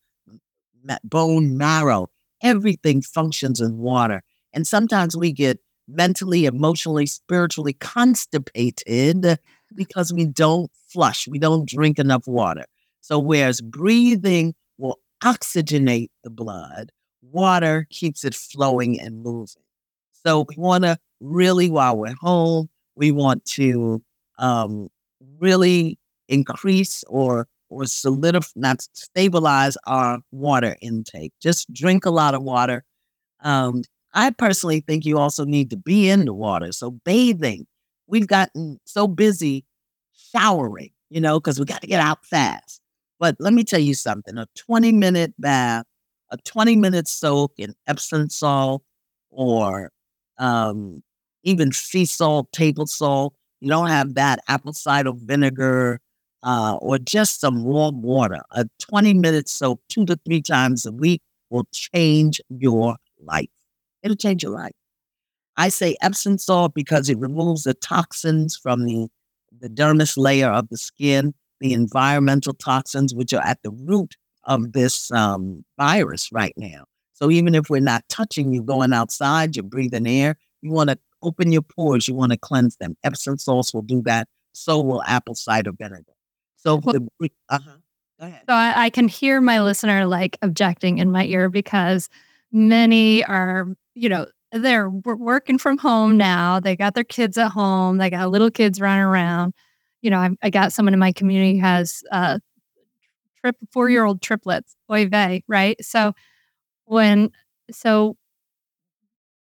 [1.04, 2.10] bone marrow.
[2.42, 4.22] Everything functions in water.
[4.54, 9.40] And sometimes we get mentally, emotionally, spiritually constipated
[9.76, 12.66] because we don't flush, we don't drink enough water.
[13.02, 16.92] So, whereas breathing will oxygenate the blood,
[17.22, 19.64] water keeps it flowing and moving.
[20.26, 24.02] So we want to really, while we're home, we want to
[24.38, 24.90] um,
[25.40, 31.34] really increase or or solidify, not stabilize our water intake.
[31.42, 32.84] Just drink a lot of water.
[33.42, 36.72] Um, I personally think you also need to be in the water.
[36.72, 37.68] So bathing,
[38.08, 39.66] we've gotten so busy
[40.14, 42.82] showering, you know, because we got to get out fast.
[43.20, 45.86] But let me tell you something: a twenty minute bath,
[46.32, 48.84] a twenty minute soak in Epsom salt,
[49.30, 49.92] or
[50.38, 51.04] um,
[51.44, 53.34] even sea salt, table salt.
[53.62, 56.00] You don't have that apple cider vinegar
[56.44, 58.42] uh, or just some warm water.
[58.52, 63.50] A 20 minute soak two to three times a week will change your life.
[64.04, 64.74] It'll change your life.
[65.58, 69.08] I say Epsom salt because it removes the toxins from the,
[69.60, 74.72] the dermis layer of the skin, the environmental toxins, which are at the root of
[74.72, 76.86] this um, virus right now.
[77.14, 80.98] So even if we're not touching you going outside, you're breathing air, you want to
[81.22, 82.96] open your pores, you want to cleanse them.
[83.04, 84.28] Epsom salts will do that.
[84.54, 86.14] So will apple cider vinegar.
[86.56, 87.78] So Well- the uh-huh.
[88.20, 88.42] Go ahead.
[88.50, 92.10] So I, I can hear my listener like objecting in my ear because
[92.52, 96.60] many are, you know, they're working from home now.
[96.60, 97.98] They got their kids at home.
[97.98, 99.54] They got little kids running around.
[100.02, 102.40] You know, I, I got someone in my community who has uh,
[103.42, 104.76] trip four year old triplets.
[104.92, 105.78] Oy vey, right?
[105.84, 106.14] So
[106.86, 107.32] when
[107.72, 108.18] so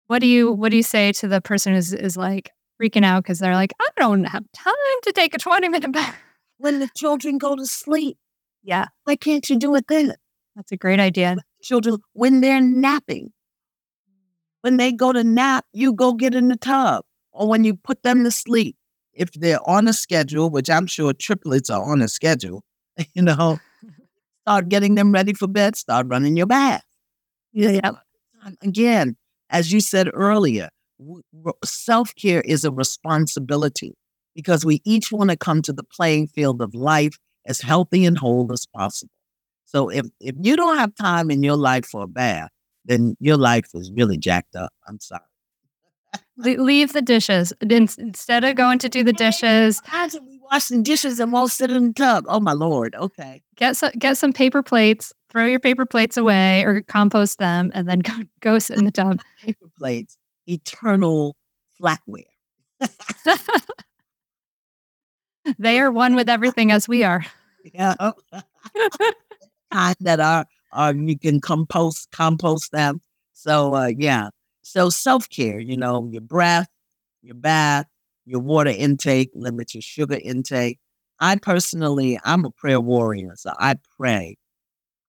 [0.09, 2.49] what do you what do you say to the person who's is like
[2.81, 6.15] freaking out because they're like, I don't have time to take a 20 minute bath.
[6.57, 8.17] When the children go to sleep,
[8.63, 10.13] Yeah, why can't you do it then?
[10.55, 11.37] that's a great idea.
[11.61, 13.31] Children, when they're napping,
[14.61, 17.05] when they go to nap, you go get in the tub.
[17.31, 18.75] Or when you put them to sleep,
[19.13, 22.63] if they're on a schedule, which I'm sure triplets are on a schedule,
[23.13, 23.59] you know,
[24.41, 26.83] start getting them ready for bed, start running your bath.
[27.53, 27.91] Yeah.
[28.61, 29.15] Again,
[29.49, 30.69] as you said earlier,
[31.63, 33.95] self care is a responsibility
[34.35, 38.17] because we each want to come to the playing field of life as healthy and
[38.17, 39.11] whole as possible.
[39.65, 42.49] So if, if you don't have time in your life for a bath,
[42.85, 44.71] then your life is really jacked up.
[44.87, 45.21] I'm sorry.
[46.37, 49.81] Leave the dishes instead of going to do the dishes.
[50.49, 52.25] Imagine we wash the dishes and won't sit in the tub.
[52.27, 52.95] Oh my lord.
[52.95, 53.41] Okay.
[53.55, 55.13] Get some get some paper plates.
[55.29, 58.91] Throw your paper plates away or compost them, and then go go sit in the
[58.91, 59.21] tub.
[59.41, 61.35] Paper plates, eternal
[61.79, 62.23] flatware.
[65.57, 67.25] they are one with everything as we are.
[67.73, 67.95] Yeah.
[69.71, 73.01] kind that are are you can compost compost them.
[73.33, 74.29] So uh yeah.
[74.61, 76.69] So self care, you know, your breath,
[77.21, 77.87] your bath,
[78.29, 80.79] your water intake, limit your sugar intake.
[81.19, 84.37] I personally, I'm a prayer warrior, so I pray.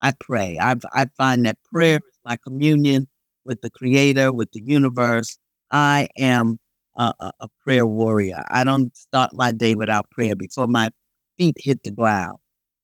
[0.01, 0.57] I pray.
[0.59, 3.07] I I find that prayer is my communion
[3.45, 5.37] with the Creator, with the universe.
[5.71, 6.59] I am
[6.97, 8.43] a, a, a prayer warrior.
[8.49, 10.35] I don't start my day without prayer.
[10.35, 10.89] Before my
[11.37, 12.37] feet hit the ground,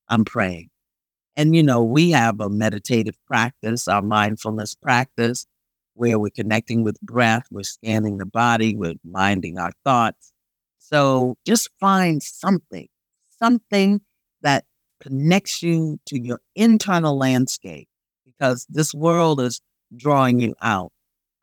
[0.10, 0.70] I'm praying.
[1.36, 5.48] And you know, we have a meditative practice, our mindfulness practice,
[5.98, 10.32] where we're connecting with breath, we're scanning the body, we're minding our thoughts.
[10.78, 12.88] So just find something,
[13.40, 14.02] something
[14.42, 14.66] that
[15.02, 17.88] connects you to your internal landscape
[18.26, 19.62] because this world is
[19.96, 20.92] drawing you out.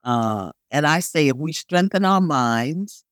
[0.05, 3.05] Uh, and I say, if we strengthen our minds,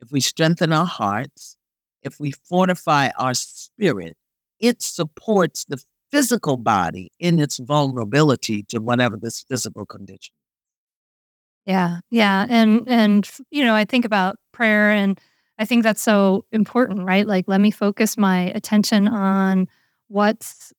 [0.00, 1.56] if we strengthen our hearts,
[2.02, 4.16] if we fortify our spirit,
[4.60, 10.34] it supports the physical body in its vulnerability to whatever this physical condition.
[11.66, 15.18] Yeah, yeah, and and you know, I think about prayer, and
[15.58, 17.26] I think that's so important, right?
[17.26, 19.68] Like, let me focus my attention on
[20.08, 20.72] what's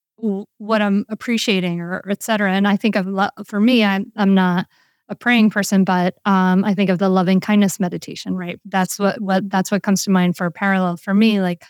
[0.57, 2.51] what I'm appreciating, or et cetera.
[2.53, 3.07] And I think of
[3.47, 4.67] for me, I'm I'm not
[5.09, 8.59] a praying person, but um, I think of the loving kindness meditation, right?
[8.65, 11.41] That's what what that's what comes to mind for parallel for me.
[11.41, 11.63] Like,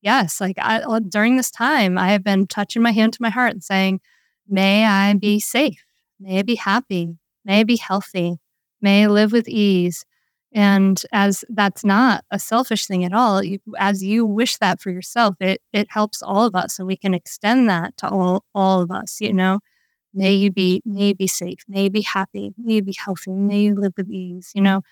[0.00, 3.52] yes, like I, during this time, I have been touching my hand to my heart
[3.52, 4.00] and saying,
[4.48, 5.84] "May I be safe.
[6.18, 7.18] May I be happy.
[7.44, 8.38] May I be healthy
[8.82, 10.04] may live with ease.
[10.54, 14.90] And as that's not a selfish thing at all, you, as you wish that for
[14.90, 18.82] yourself, it it helps all of us, and we can extend that to all all
[18.82, 19.20] of us.
[19.20, 19.60] You know,
[20.14, 23.32] may you be may you be safe, may you be happy, may you be healthy,
[23.32, 24.52] may you live with ease.
[24.54, 24.82] You know,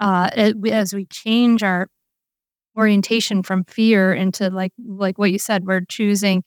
[0.00, 1.88] uh, it, as we change our
[2.76, 6.44] orientation from fear into like like what you said, we're choosing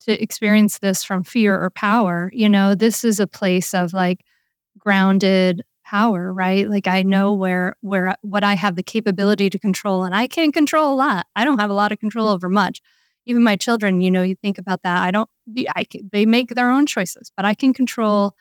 [0.00, 2.30] to experience this from fear or power.
[2.32, 4.20] You know, this is a place of like
[4.78, 6.68] grounded power, right?
[6.68, 7.40] Like I know mm-hmm.
[7.40, 11.26] where where what I have the capability to control and I can't control a lot.
[11.36, 12.82] I don't have a lot of control over much.
[13.24, 15.02] Even my children, you know, you think about that.
[15.02, 15.30] I don't
[15.74, 18.34] I can, they make their own choices, but I can control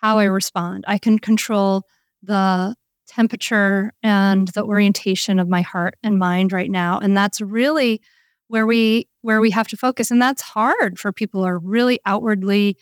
[0.00, 0.84] how I respond.
[0.86, 1.82] I can control
[2.22, 6.98] the temperature and the orientation of my heart and mind right now.
[6.98, 8.02] And that's really
[8.48, 11.98] where we where we have to focus and that's hard for people who are really
[12.04, 12.76] outwardly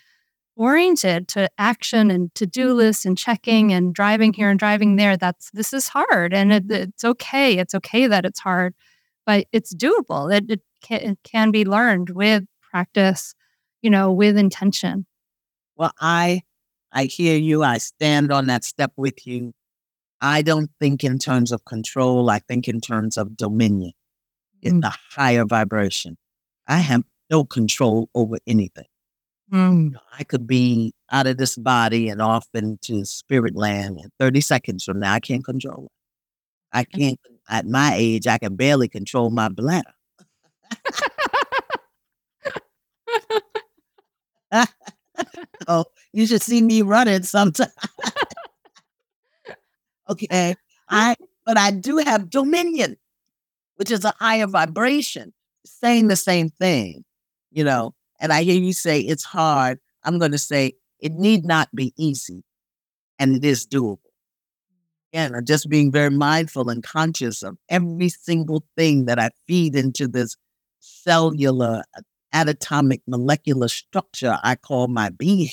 [0.57, 5.51] oriented to action and to-do lists and checking and driving here and driving there that's
[5.53, 8.75] this is hard and it, it's okay it's okay that it's hard
[9.27, 13.35] but it's doable it, it, can, it can be learned with practice
[13.83, 15.07] you know with intention.
[15.77, 16.43] Well i
[16.93, 19.53] i hear you i stand on that step with you.
[20.19, 23.93] I don't think in terms of control i think in terms of dominion.
[24.65, 24.69] Mm.
[24.69, 26.17] in the higher vibration.
[26.67, 28.87] I have no control over anything
[29.53, 29.95] Mm.
[30.19, 34.85] I could be out of this body and off into spirit land in 30 seconds
[34.85, 35.13] from now.
[35.13, 35.93] I can't control it.
[36.73, 39.95] I can't, at my age, I can barely control my bladder.
[45.69, 47.69] oh, you should see me running sometime.
[50.09, 50.57] okay.
[50.89, 52.97] I, but I do have dominion,
[53.77, 55.33] which is a higher vibration,
[55.65, 57.05] saying the same thing,
[57.53, 61.45] you know and I hear you say it's hard, I'm going to say it need
[61.45, 62.45] not be easy
[63.19, 63.99] and it is doable.
[65.15, 70.07] I'm just being very mindful and conscious of every single thing that I feed into
[70.09, 70.37] this
[70.81, 75.49] cellular, uh, atomic, molecular structure I call my being.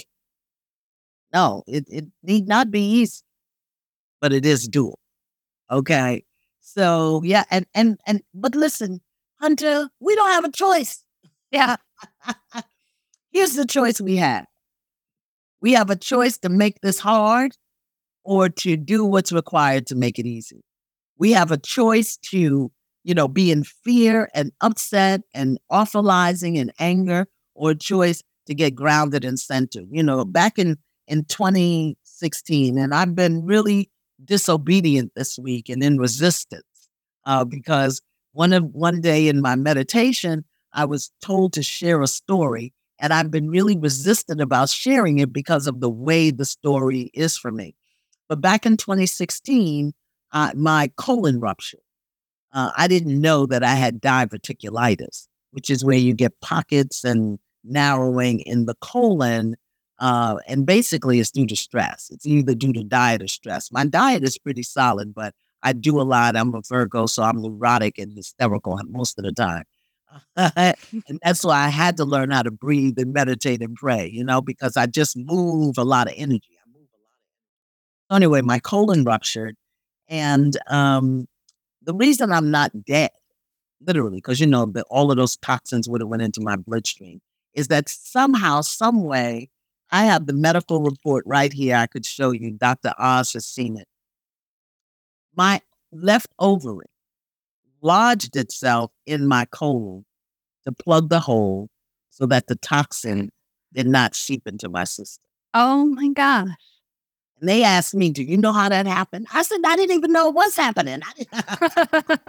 [1.33, 3.21] No, it, it need not be easy,
[4.21, 4.95] but it is doable.
[5.71, 6.25] Okay.
[6.59, 9.01] So yeah, and and and but listen,
[9.39, 11.03] Hunter, we don't have a choice.
[11.51, 11.75] Yeah.
[13.31, 14.45] Here's the choice we have
[15.63, 17.55] we have a choice to make this hard
[18.25, 20.61] or to do what's required to make it easy.
[21.17, 22.69] We have a choice to,
[23.03, 28.53] you know, be in fear and upset and awfulizing and anger, or a choice to
[28.53, 29.87] get grounded and centered.
[29.89, 30.77] You know, back in
[31.07, 33.89] in 2016, and I've been really
[34.23, 36.63] disobedient this week and in resistance
[37.25, 38.01] uh, because
[38.33, 40.43] one of one day in my meditation,
[40.73, 45.33] I was told to share a story, and I've been really resistant about sharing it
[45.33, 47.75] because of the way the story is for me.
[48.29, 49.93] But back in 2016,
[50.31, 51.81] uh, my colon ruptured.
[52.53, 57.39] Uh, I didn't know that I had diverticulitis, which is where you get pockets and
[57.63, 59.55] narrowing in the colon.
[59.99, 62.09] Uh, and basically, it's due to stress.
[62.11, 63.71] It's either due to diet or stress.
[63.71, 66.35] My diet is pretty solid, but I do a lot.
[66.35, 69.63] I'm a Virgo, so I'm neurotic and hysterical most of the time.
[70.35, 74.23] And that's why I had to learn how to breathe and meditate and pray, you
[74.23, 76.57] know, because I just move a lot of energy.
[76.57, 78.09] I move a lot of energy.
[78.09, 79.55] So Anyway, my colon ruptured.
[80.07, 81.27] And um,
[81.81, 83.11] the reason I'm not dead,
[83.85, 87.21] literally, because you know that all of those toxins would have went into my bloodstream,
[87.53, 89.49] is that somehow, some way,
[89.91, 91.75] I have the medical report right here.
[91.75, 92.51] I could show you.
[92.51, 92.93] Dr.
[92.97, 93.87] Oz has seen it.
[95.35, 95.61] My
[95.91, 96.87] left ovary
[97.83, 100.05] lodged itself in my colon
[100.63, 101.69] to plug the hole
[102.09, 103.29] so that the toxin
[103.73, 105.23] did not seep into my system.
[105.53, 106.47] Oh my gosh.
[107.39, 109.27] And they asked me, Do you know how that happened?
[109.33, 111.01] I said, I didn't even know it was happening.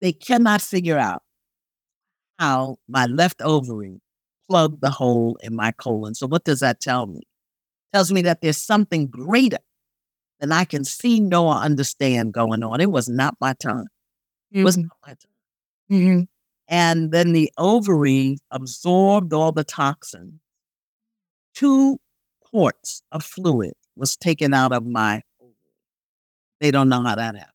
[0.00, 1.22] they cannot figure out
[2.38, 4.00] how my left ovary
[4.48, 6.14] plugged the hole in my colon.
[6.14, 7.18] So, what does that tell me?
[7.18, 9.58] It tells me that there's something greater
[10.40, 12.80] than I can see, know, or understand going on.
[12.80, 13.86] It was not my time.
[14.52, 14.90] It was not.
[15.90, 16.28] Mhm.
[16.68, 20.40] And then the ovary absorbed all the toxins.
[21.54, 21.98] Two
[22.40, 25.54] quarts of fluid was taken out of my ovary.
[26.60, 27.52] They don't know how that happened.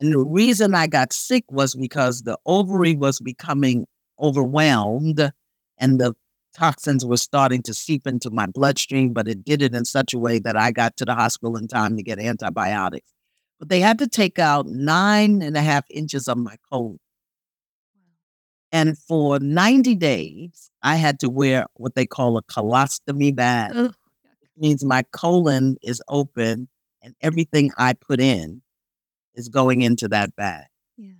[0.00, 3.86] And the reason I got sick was because the ovary was becoming
[4.20, 5.32] overwhelmed
[5.78, 6.14] and the
[6.56, 10.18] toxins were starting to seep into my bloodstream, but it did it in such a
[10.18, 13.10] way that I got to the hospital in time to get antibiotics.
[13.58, 16.98] But they had to take out nine and a half inches of my colon.
[18.70, 23.72] And for 90 days, I had to wear what they call a colostomy bag.
[23.74, 23.94] Ugh.
[24.42, 26.68] It means my colon is open
[27.02, 28.62] and everything I put in
[29.34, 30.66] is going into that bag.
[30.96, 31.12] Yeah.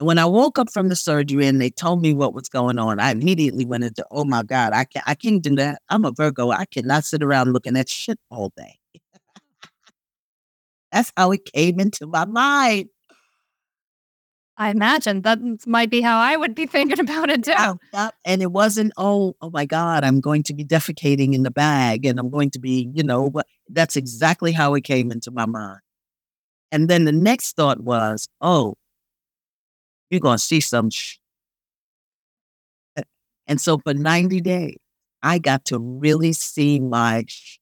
[0.00, 2.78] And when I woke up from the surgery and they told me what was going
[2.78, 5.82] on, I immediately went into, oh my God, I can't, I can't do that.
[5.90, 6.50] I'm a Virgo.
[6.50, 8.78] I cannot sit around looking at shit all day.
[10.92, 12.90] That's how it came into my mind.
[14.58, 17.50] I imagine that might be how I would be thinking about it too.
[17.52, 18.10] Yeah, yeah.
[18.24, 22.04] And it wasn't, oh, oh my God, I'm going to be defecating in the bag
[22.04, 25.46] and I'm going to be, you know, but that's exactly how it came into my
[25.46, 25.80] mind.
[26.70, 28.74] And then the next thought was, oh,
[30.10, 30.90] you're going to see some.
[30.90, 31.16] Sh-.
[33.46, 34.76] And so for 90 days,
[35.22, 37.24] I got to really see my.
[37.26, 37.58] Sh-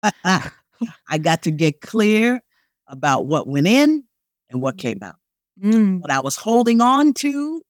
[0.02, 0.59] ah, ah.
[1.08, 2.42] I got to get clear
[2.88, 4.04] about what went in
[4.50, 5.16] and what came out
[5.62, 6.00] Mm.
[6.00, 7.62] what I was holding on to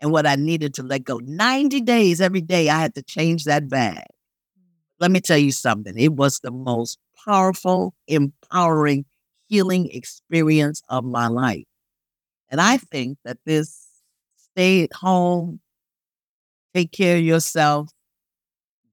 [0.00, 1.18] and what I needed to let go.
[1.18, 4.04] 90 days every day, I had to change that bag.
[5.00, 5.98] Let me tell you something.
[5.98, 9.04] It was the most powerful, empowering,
[9.48, 11.64] healing experience of my life.
[12.50, 13.86] And I think that this
[14.52, 15.60] stay at home,
[16.74, 17.88] take care of yourself,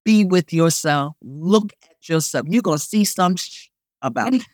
[0.09, 2.47] be with yourself, look at yourself.
[2.49, 3.67] You're going to see some sh-
[4.01, 4.43] about it.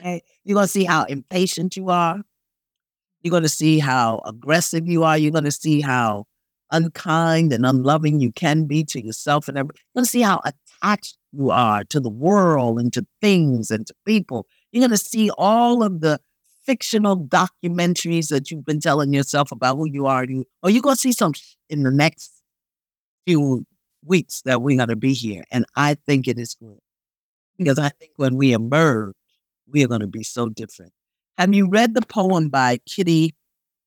[0.00, 0.20] Okay?
[0.44, 2.20] You're going to see how impatient you are.
[3.20, 5.16] You're going to see how aggressive you are.
[5.16, 6.26] You're going to see how
[6.72, 9.80] unkind and unloving you can be to yourself and everything.
[9.94, 13.86] You're going to see how attached you are to the world and to things and
[13.86, 14.46] to people.
[14.72, 16.20] You're going to see all of the
[16.66, 20.24] fictional documentaries that you've been telling yourself about who you are.
[20.24, 22.31] You, or you're going to see some sh- in the next
[23.26, 23.66] few
[24.04, 25.44] weeks that we're going to be here.
[25.50, 26.78] And I think it is good
[27.58, 29.14] because I think when we emerge,
[29.68, 30.92] we are going to be so different.
[31.38, 33.34] Have you read the poem by Kitty?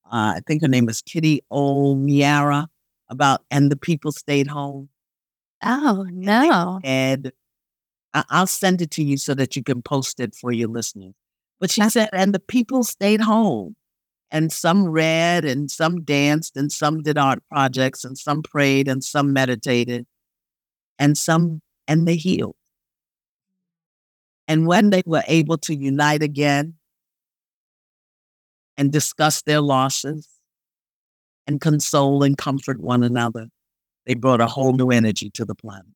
[0.04, 2.68] Uh, I think her name is Kitty O'Meara
[3.08, 4.88] about "And the People Stayed Home."
[5.62, 6.80] Oh no.
[6.82, 7.32] And
[8.14, 11.14] I'll send it to you so that you can post it for your listeners.
[11.60, 13.76] But she said, "And the people stayed home,
[14.30, 19.02] and some read, and some danced, and some did art projects, and some prayed, and
[19.04, 20.06] some meditated,
[20.98, 22.56] and some and they healed."
[24.48, 26.74] And when they were able to unite again
[28.76, 30.28] and discuss their losses
[31.46, 33.48] and console and comfort one another,
[34.06, 35.86] they brought a whole new energy to the planet.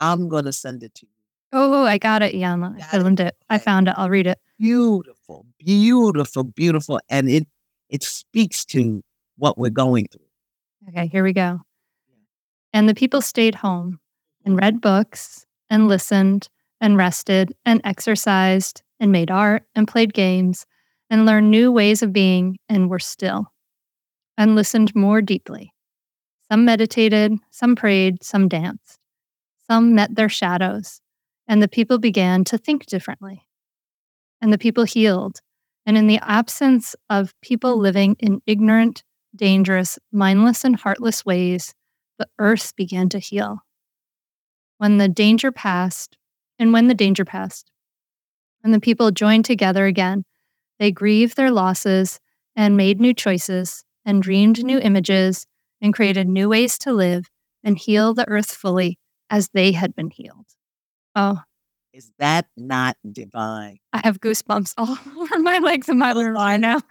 [0.00, 1.12] I'm going to send it to you.
[1.52, 2.76] Oh, I got it, Iyanla.
[2.80, 3.36] I found it.
[3.48, 3.94] I found it.
[3.96, 4.38] I'll read it.
[4.58, 7.00] Beautiful, beautiful, beautiful.
[7.08, 7.46] And it,
[7.88, 9.02] it speaks to
[9.36, 10.26] what we're going through.
[10.88, 11.60] Okay, here we go.
[12.72, 14.00] And the people stayed home
[14.44, 14.64] and mm-hmm.
[14.64, 16.48] read books and listened
[16.80, 20.66] and rested and exercised and made art and played games
[21.10, 23.46] and learned new ways of being and were still
[24.36, 25.72] and listened more deeply.
[26.50, 28.98] Some meditated, some prayed, some danced.
[29.66, 31.00] Some met their shadows,
[31.48, 33.46] and the people began to think differently.
[34.40, 35.40] And the people healed.
[35.86, 41.74] And in the absence of people living in ignorant, dangerous, mindless, and heartless ways,
[42.18, 43.60] the earth began to heal.
[44.78, 46.18] When the danger passed,
[46.58, 47.70] and when the danger passed,
[48.64, 50.24] and the people joined together again,
[50.78, 52.20] they grieved their losses
[52.56, 55.46] and made new choices and dreamed new images
[55.80, 57.26] and created new ways to live
[57.62, 58.98] and heal the earth fully
[59.30, 60.46] as they had been healed.
[61.14, 61.40] Oh,
[61.96, 63.78] Is that not divine?
[63.94, 66.82] I have goosebumps all over my legs and my line now.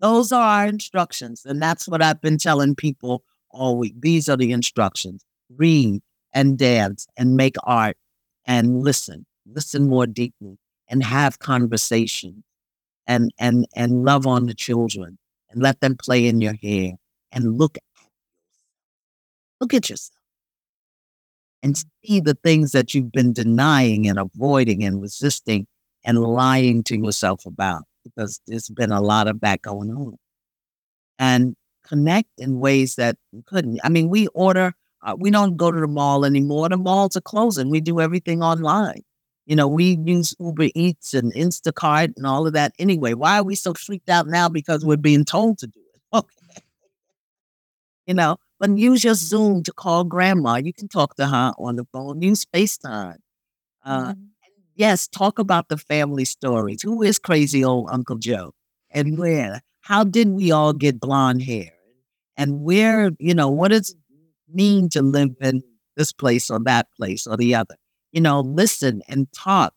[0.00, 1.46] Those are our instructions.
[1.46, 3.94] And that's what I've been telling people all week.
[3.98, 6.02] These are the instructions read
[6.34, 7.96] and dance and make art
[8.44, 12.44] and listen, listen more deeply and have conversation
[13.06, 15.16] and, and, and love on the children
[15.48, 16.92] and let them play in your hair
[17.32, 17.82] and look at
[19.60, 20.23] look at yourself
[21.64, 25.66] and see the things that you've been denying and avoiding and resisting
[26.04, 30.16] and lying to yourself about because there's been a lot of that going on.
[31.18, 33.80] And connect in ways that we couldn't.
[33.84, 36.68] I mean, we order, uh, we don't go to the mall anymore.
[36.68, 37.70] The malls are closing.
[37.70, 39.02] We do everything online.
[39.46, 43.14] You know, we use Uber Eats and Instacart and all of that anyway.
[43.14, 44.48] Why are we so freaked out now?
[44.48, 46.00] Because we're being told to do it.
[46.14, 46.62] Okay.
[48.06, 50.56] You know, but use your Zoom to call grandma.
[50.56, 52.22] You can talk to her on the phone.
[52.22, 53.16] Use FaceTime.
[53.84, 54.30] Uh, Mhm.
[54.74, 56.82] Yes, talk about the family stories.
[56.82, 58.52] Who is crazy old Uncle Joe?
[58.90, 59.62] And where?
[59.82, 61.72] How did we all get blonde hair?
[62.36, 63.98] And where, you know, what does it
[64.48, 65.62] mean to live in
[65.96, 67.76] this place or that place or the other?
[68.12, 69.74] You know, listen and talk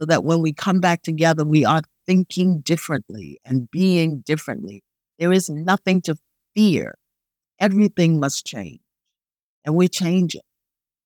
[0.00, 4.84] so that when we come back together, we are thinking differently and being differently.
[5.18, 6.16] There is nothing to
[6.54, 6.96] fear.
[7.62, 8.80] Everything must change.
[9.64, 10.42] And we change it.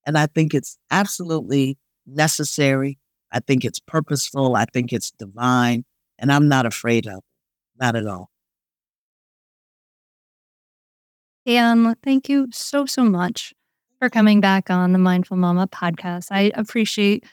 [0.06, 1.76] And I think it's absolutely
[2.06, 2.98] necessary.
[3.30, 4.56] I think it's purposeful.
[4.56, 5.84] I think it's divine.
[6.18, 7.24] And I'm not afraid of it.
[7.78, 8.30] Not at all.
[11.44, 13.52] And thank you so, so much
[13.98, 16.28] for coming back on the Mindful Mama podcast.
[16.30, 17.24] I appreciate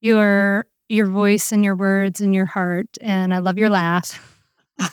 [0.00, 4.18] your your voice and your words and your heart, and I love your laugh.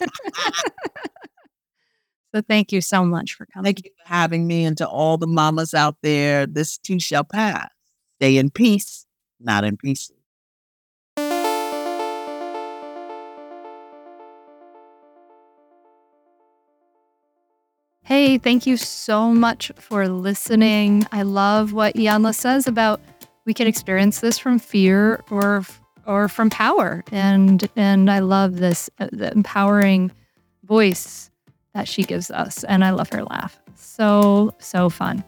[2.34, 3.64] so thank you so much for coming.
[3.64, 6.46] Thank you for having me and to all the mamas out there.
[6.46, 7.68] This too shall pass.
[8.16, 9.06] Stay in peace,
[9.40, 10.16] not in pieces.
[18.02, 21.06] Hey, thank you so much for listening.
[21.12, 23.00] I love what Iyanla says about
[23.44, 25.64] we can experience this from fear or
[26.06, 30.10] or from power, and and I love this uh, the empowering
[30.64, 31.30] voice
[31.74, 33.60] that she gives us, and I love her laugh.
[33.74, 35.24] So so fun.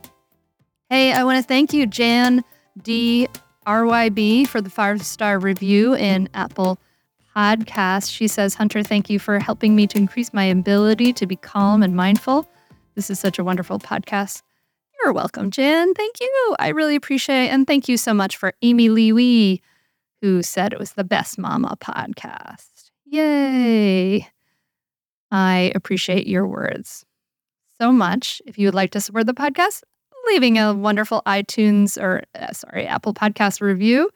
[0.89, 2.45] Hey, I want to thank you, Jan
[2.83, 3.29] D
[3.67, 6.79] RYB, for the five star review in Apple
[7.37, 8.13] Podcast.
[8.13, 11.83] She says, Hunter, thank you for helping me to increase my ability to be calm
[11.83, 12.49] and mindful.
[12.95, 14.43] This is such a wonderful podcast.
[15.03, 15.95] You're welcome, Jen.
[15.95, 16.57] Thank you.
[16.59, 17.49] I really appreciate it.
[17.53, 19.63] And thank you so much for Amy Lee
[20.21, 22.91] who said it was the best mama podcast.
[23.07, 24.29] Yay.
[25.31, 27.05] I appreciate your words
[27.81, 28.43] so much.
[28.47, 29.83] If you would like to support the podcast,
[30.27, 34.11] leaving a wonderful iTunes or, uh, sorry, Apple Podcast review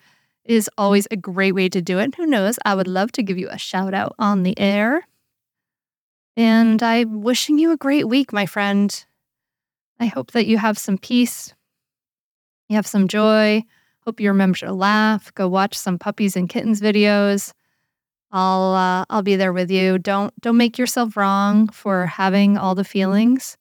[0.45, 2.15] is always a great way to do it.
[2.17, 2.59] Who knows?
[2.65, 5.07] I would love to give you a shout out on the air.
[6.37, 9.05] And I'm wishing you a great week, my friend.
[9.99, 11.55] I hope that you have some peace,
[12.69, 13.63] you have some joy.
[14.05, 15.33] Hope you remember to laugh.
[15.35, 17.53] Go watch some puppies and kittens videos.
[18.35, 19.97] I'll uh, I'll be there with you.
[19.97, 23.57] Don't don't make yourself wrong for having all the feelings.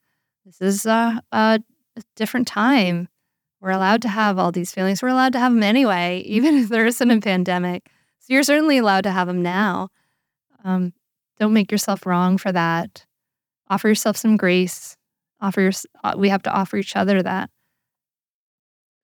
[0.46, 1.60] This is a, a
[2.16, 3.08] different time.
[3.62, 5.02] We're allowed to have all these feelings.
[5.02, 7.88] We're allowed to have them anyway, even if there isn't a pandemic.
[8.20, 9.90] So you're certainly allowed to have them now.
[10.64, 10.94] Um,
[11.40, 13.06] don't make yourself wrong for that.
[13.70, 14.98] Offer yourself some grace.
[15.40, 15.72] Offer your,
[16.04, 17.52] uh, we have to offer each other that.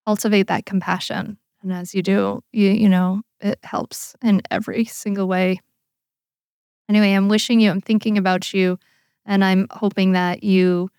[0.06, 1.38] Cultivate that compassion.
[1.62, 5.60] And as you do, you you know, it helps in every single way.
[6.88, 8.80] Anyway, I'm wishing you, I'm thinking about you,
[9.26, 10.90] and I'm hoping that you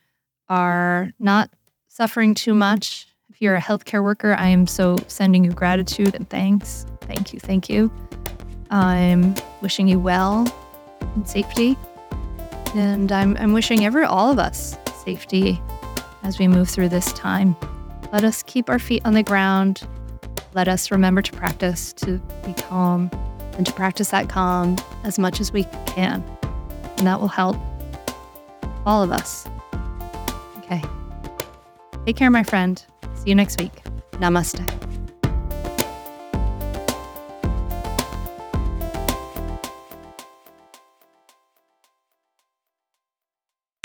[0.48, 1.50] are not
[1.88, 3.08] suffering too much.
[3.28, 6.86] If you're a healthcare worker, I am so sending you gratitude and thanks.
[7.02, 7.90] Thank you, thank you.
[8.70, 10.46] I'm wishing you well
[11.00, 11.76] and safety.
[12.74, 15.60] And I'm, I'm wishing every all of us safety
[16.22, 17.56] as we move through this time.
[18.12, 19.86] Let us keep our feet on the ground.
[20.54, 23.10] Let us remember to practice to be calm
[23.56, 26.24] and to practice that calm as much as we can.
[26.98, 27.56] And that will help
[28.86, 29.48] all of us.
[30.58, 30.82] Okay.
[32.06, 32.82] Take care, my friend.
[33.14, 33.82] See you next week.
[34.12, 34.66] Namaste.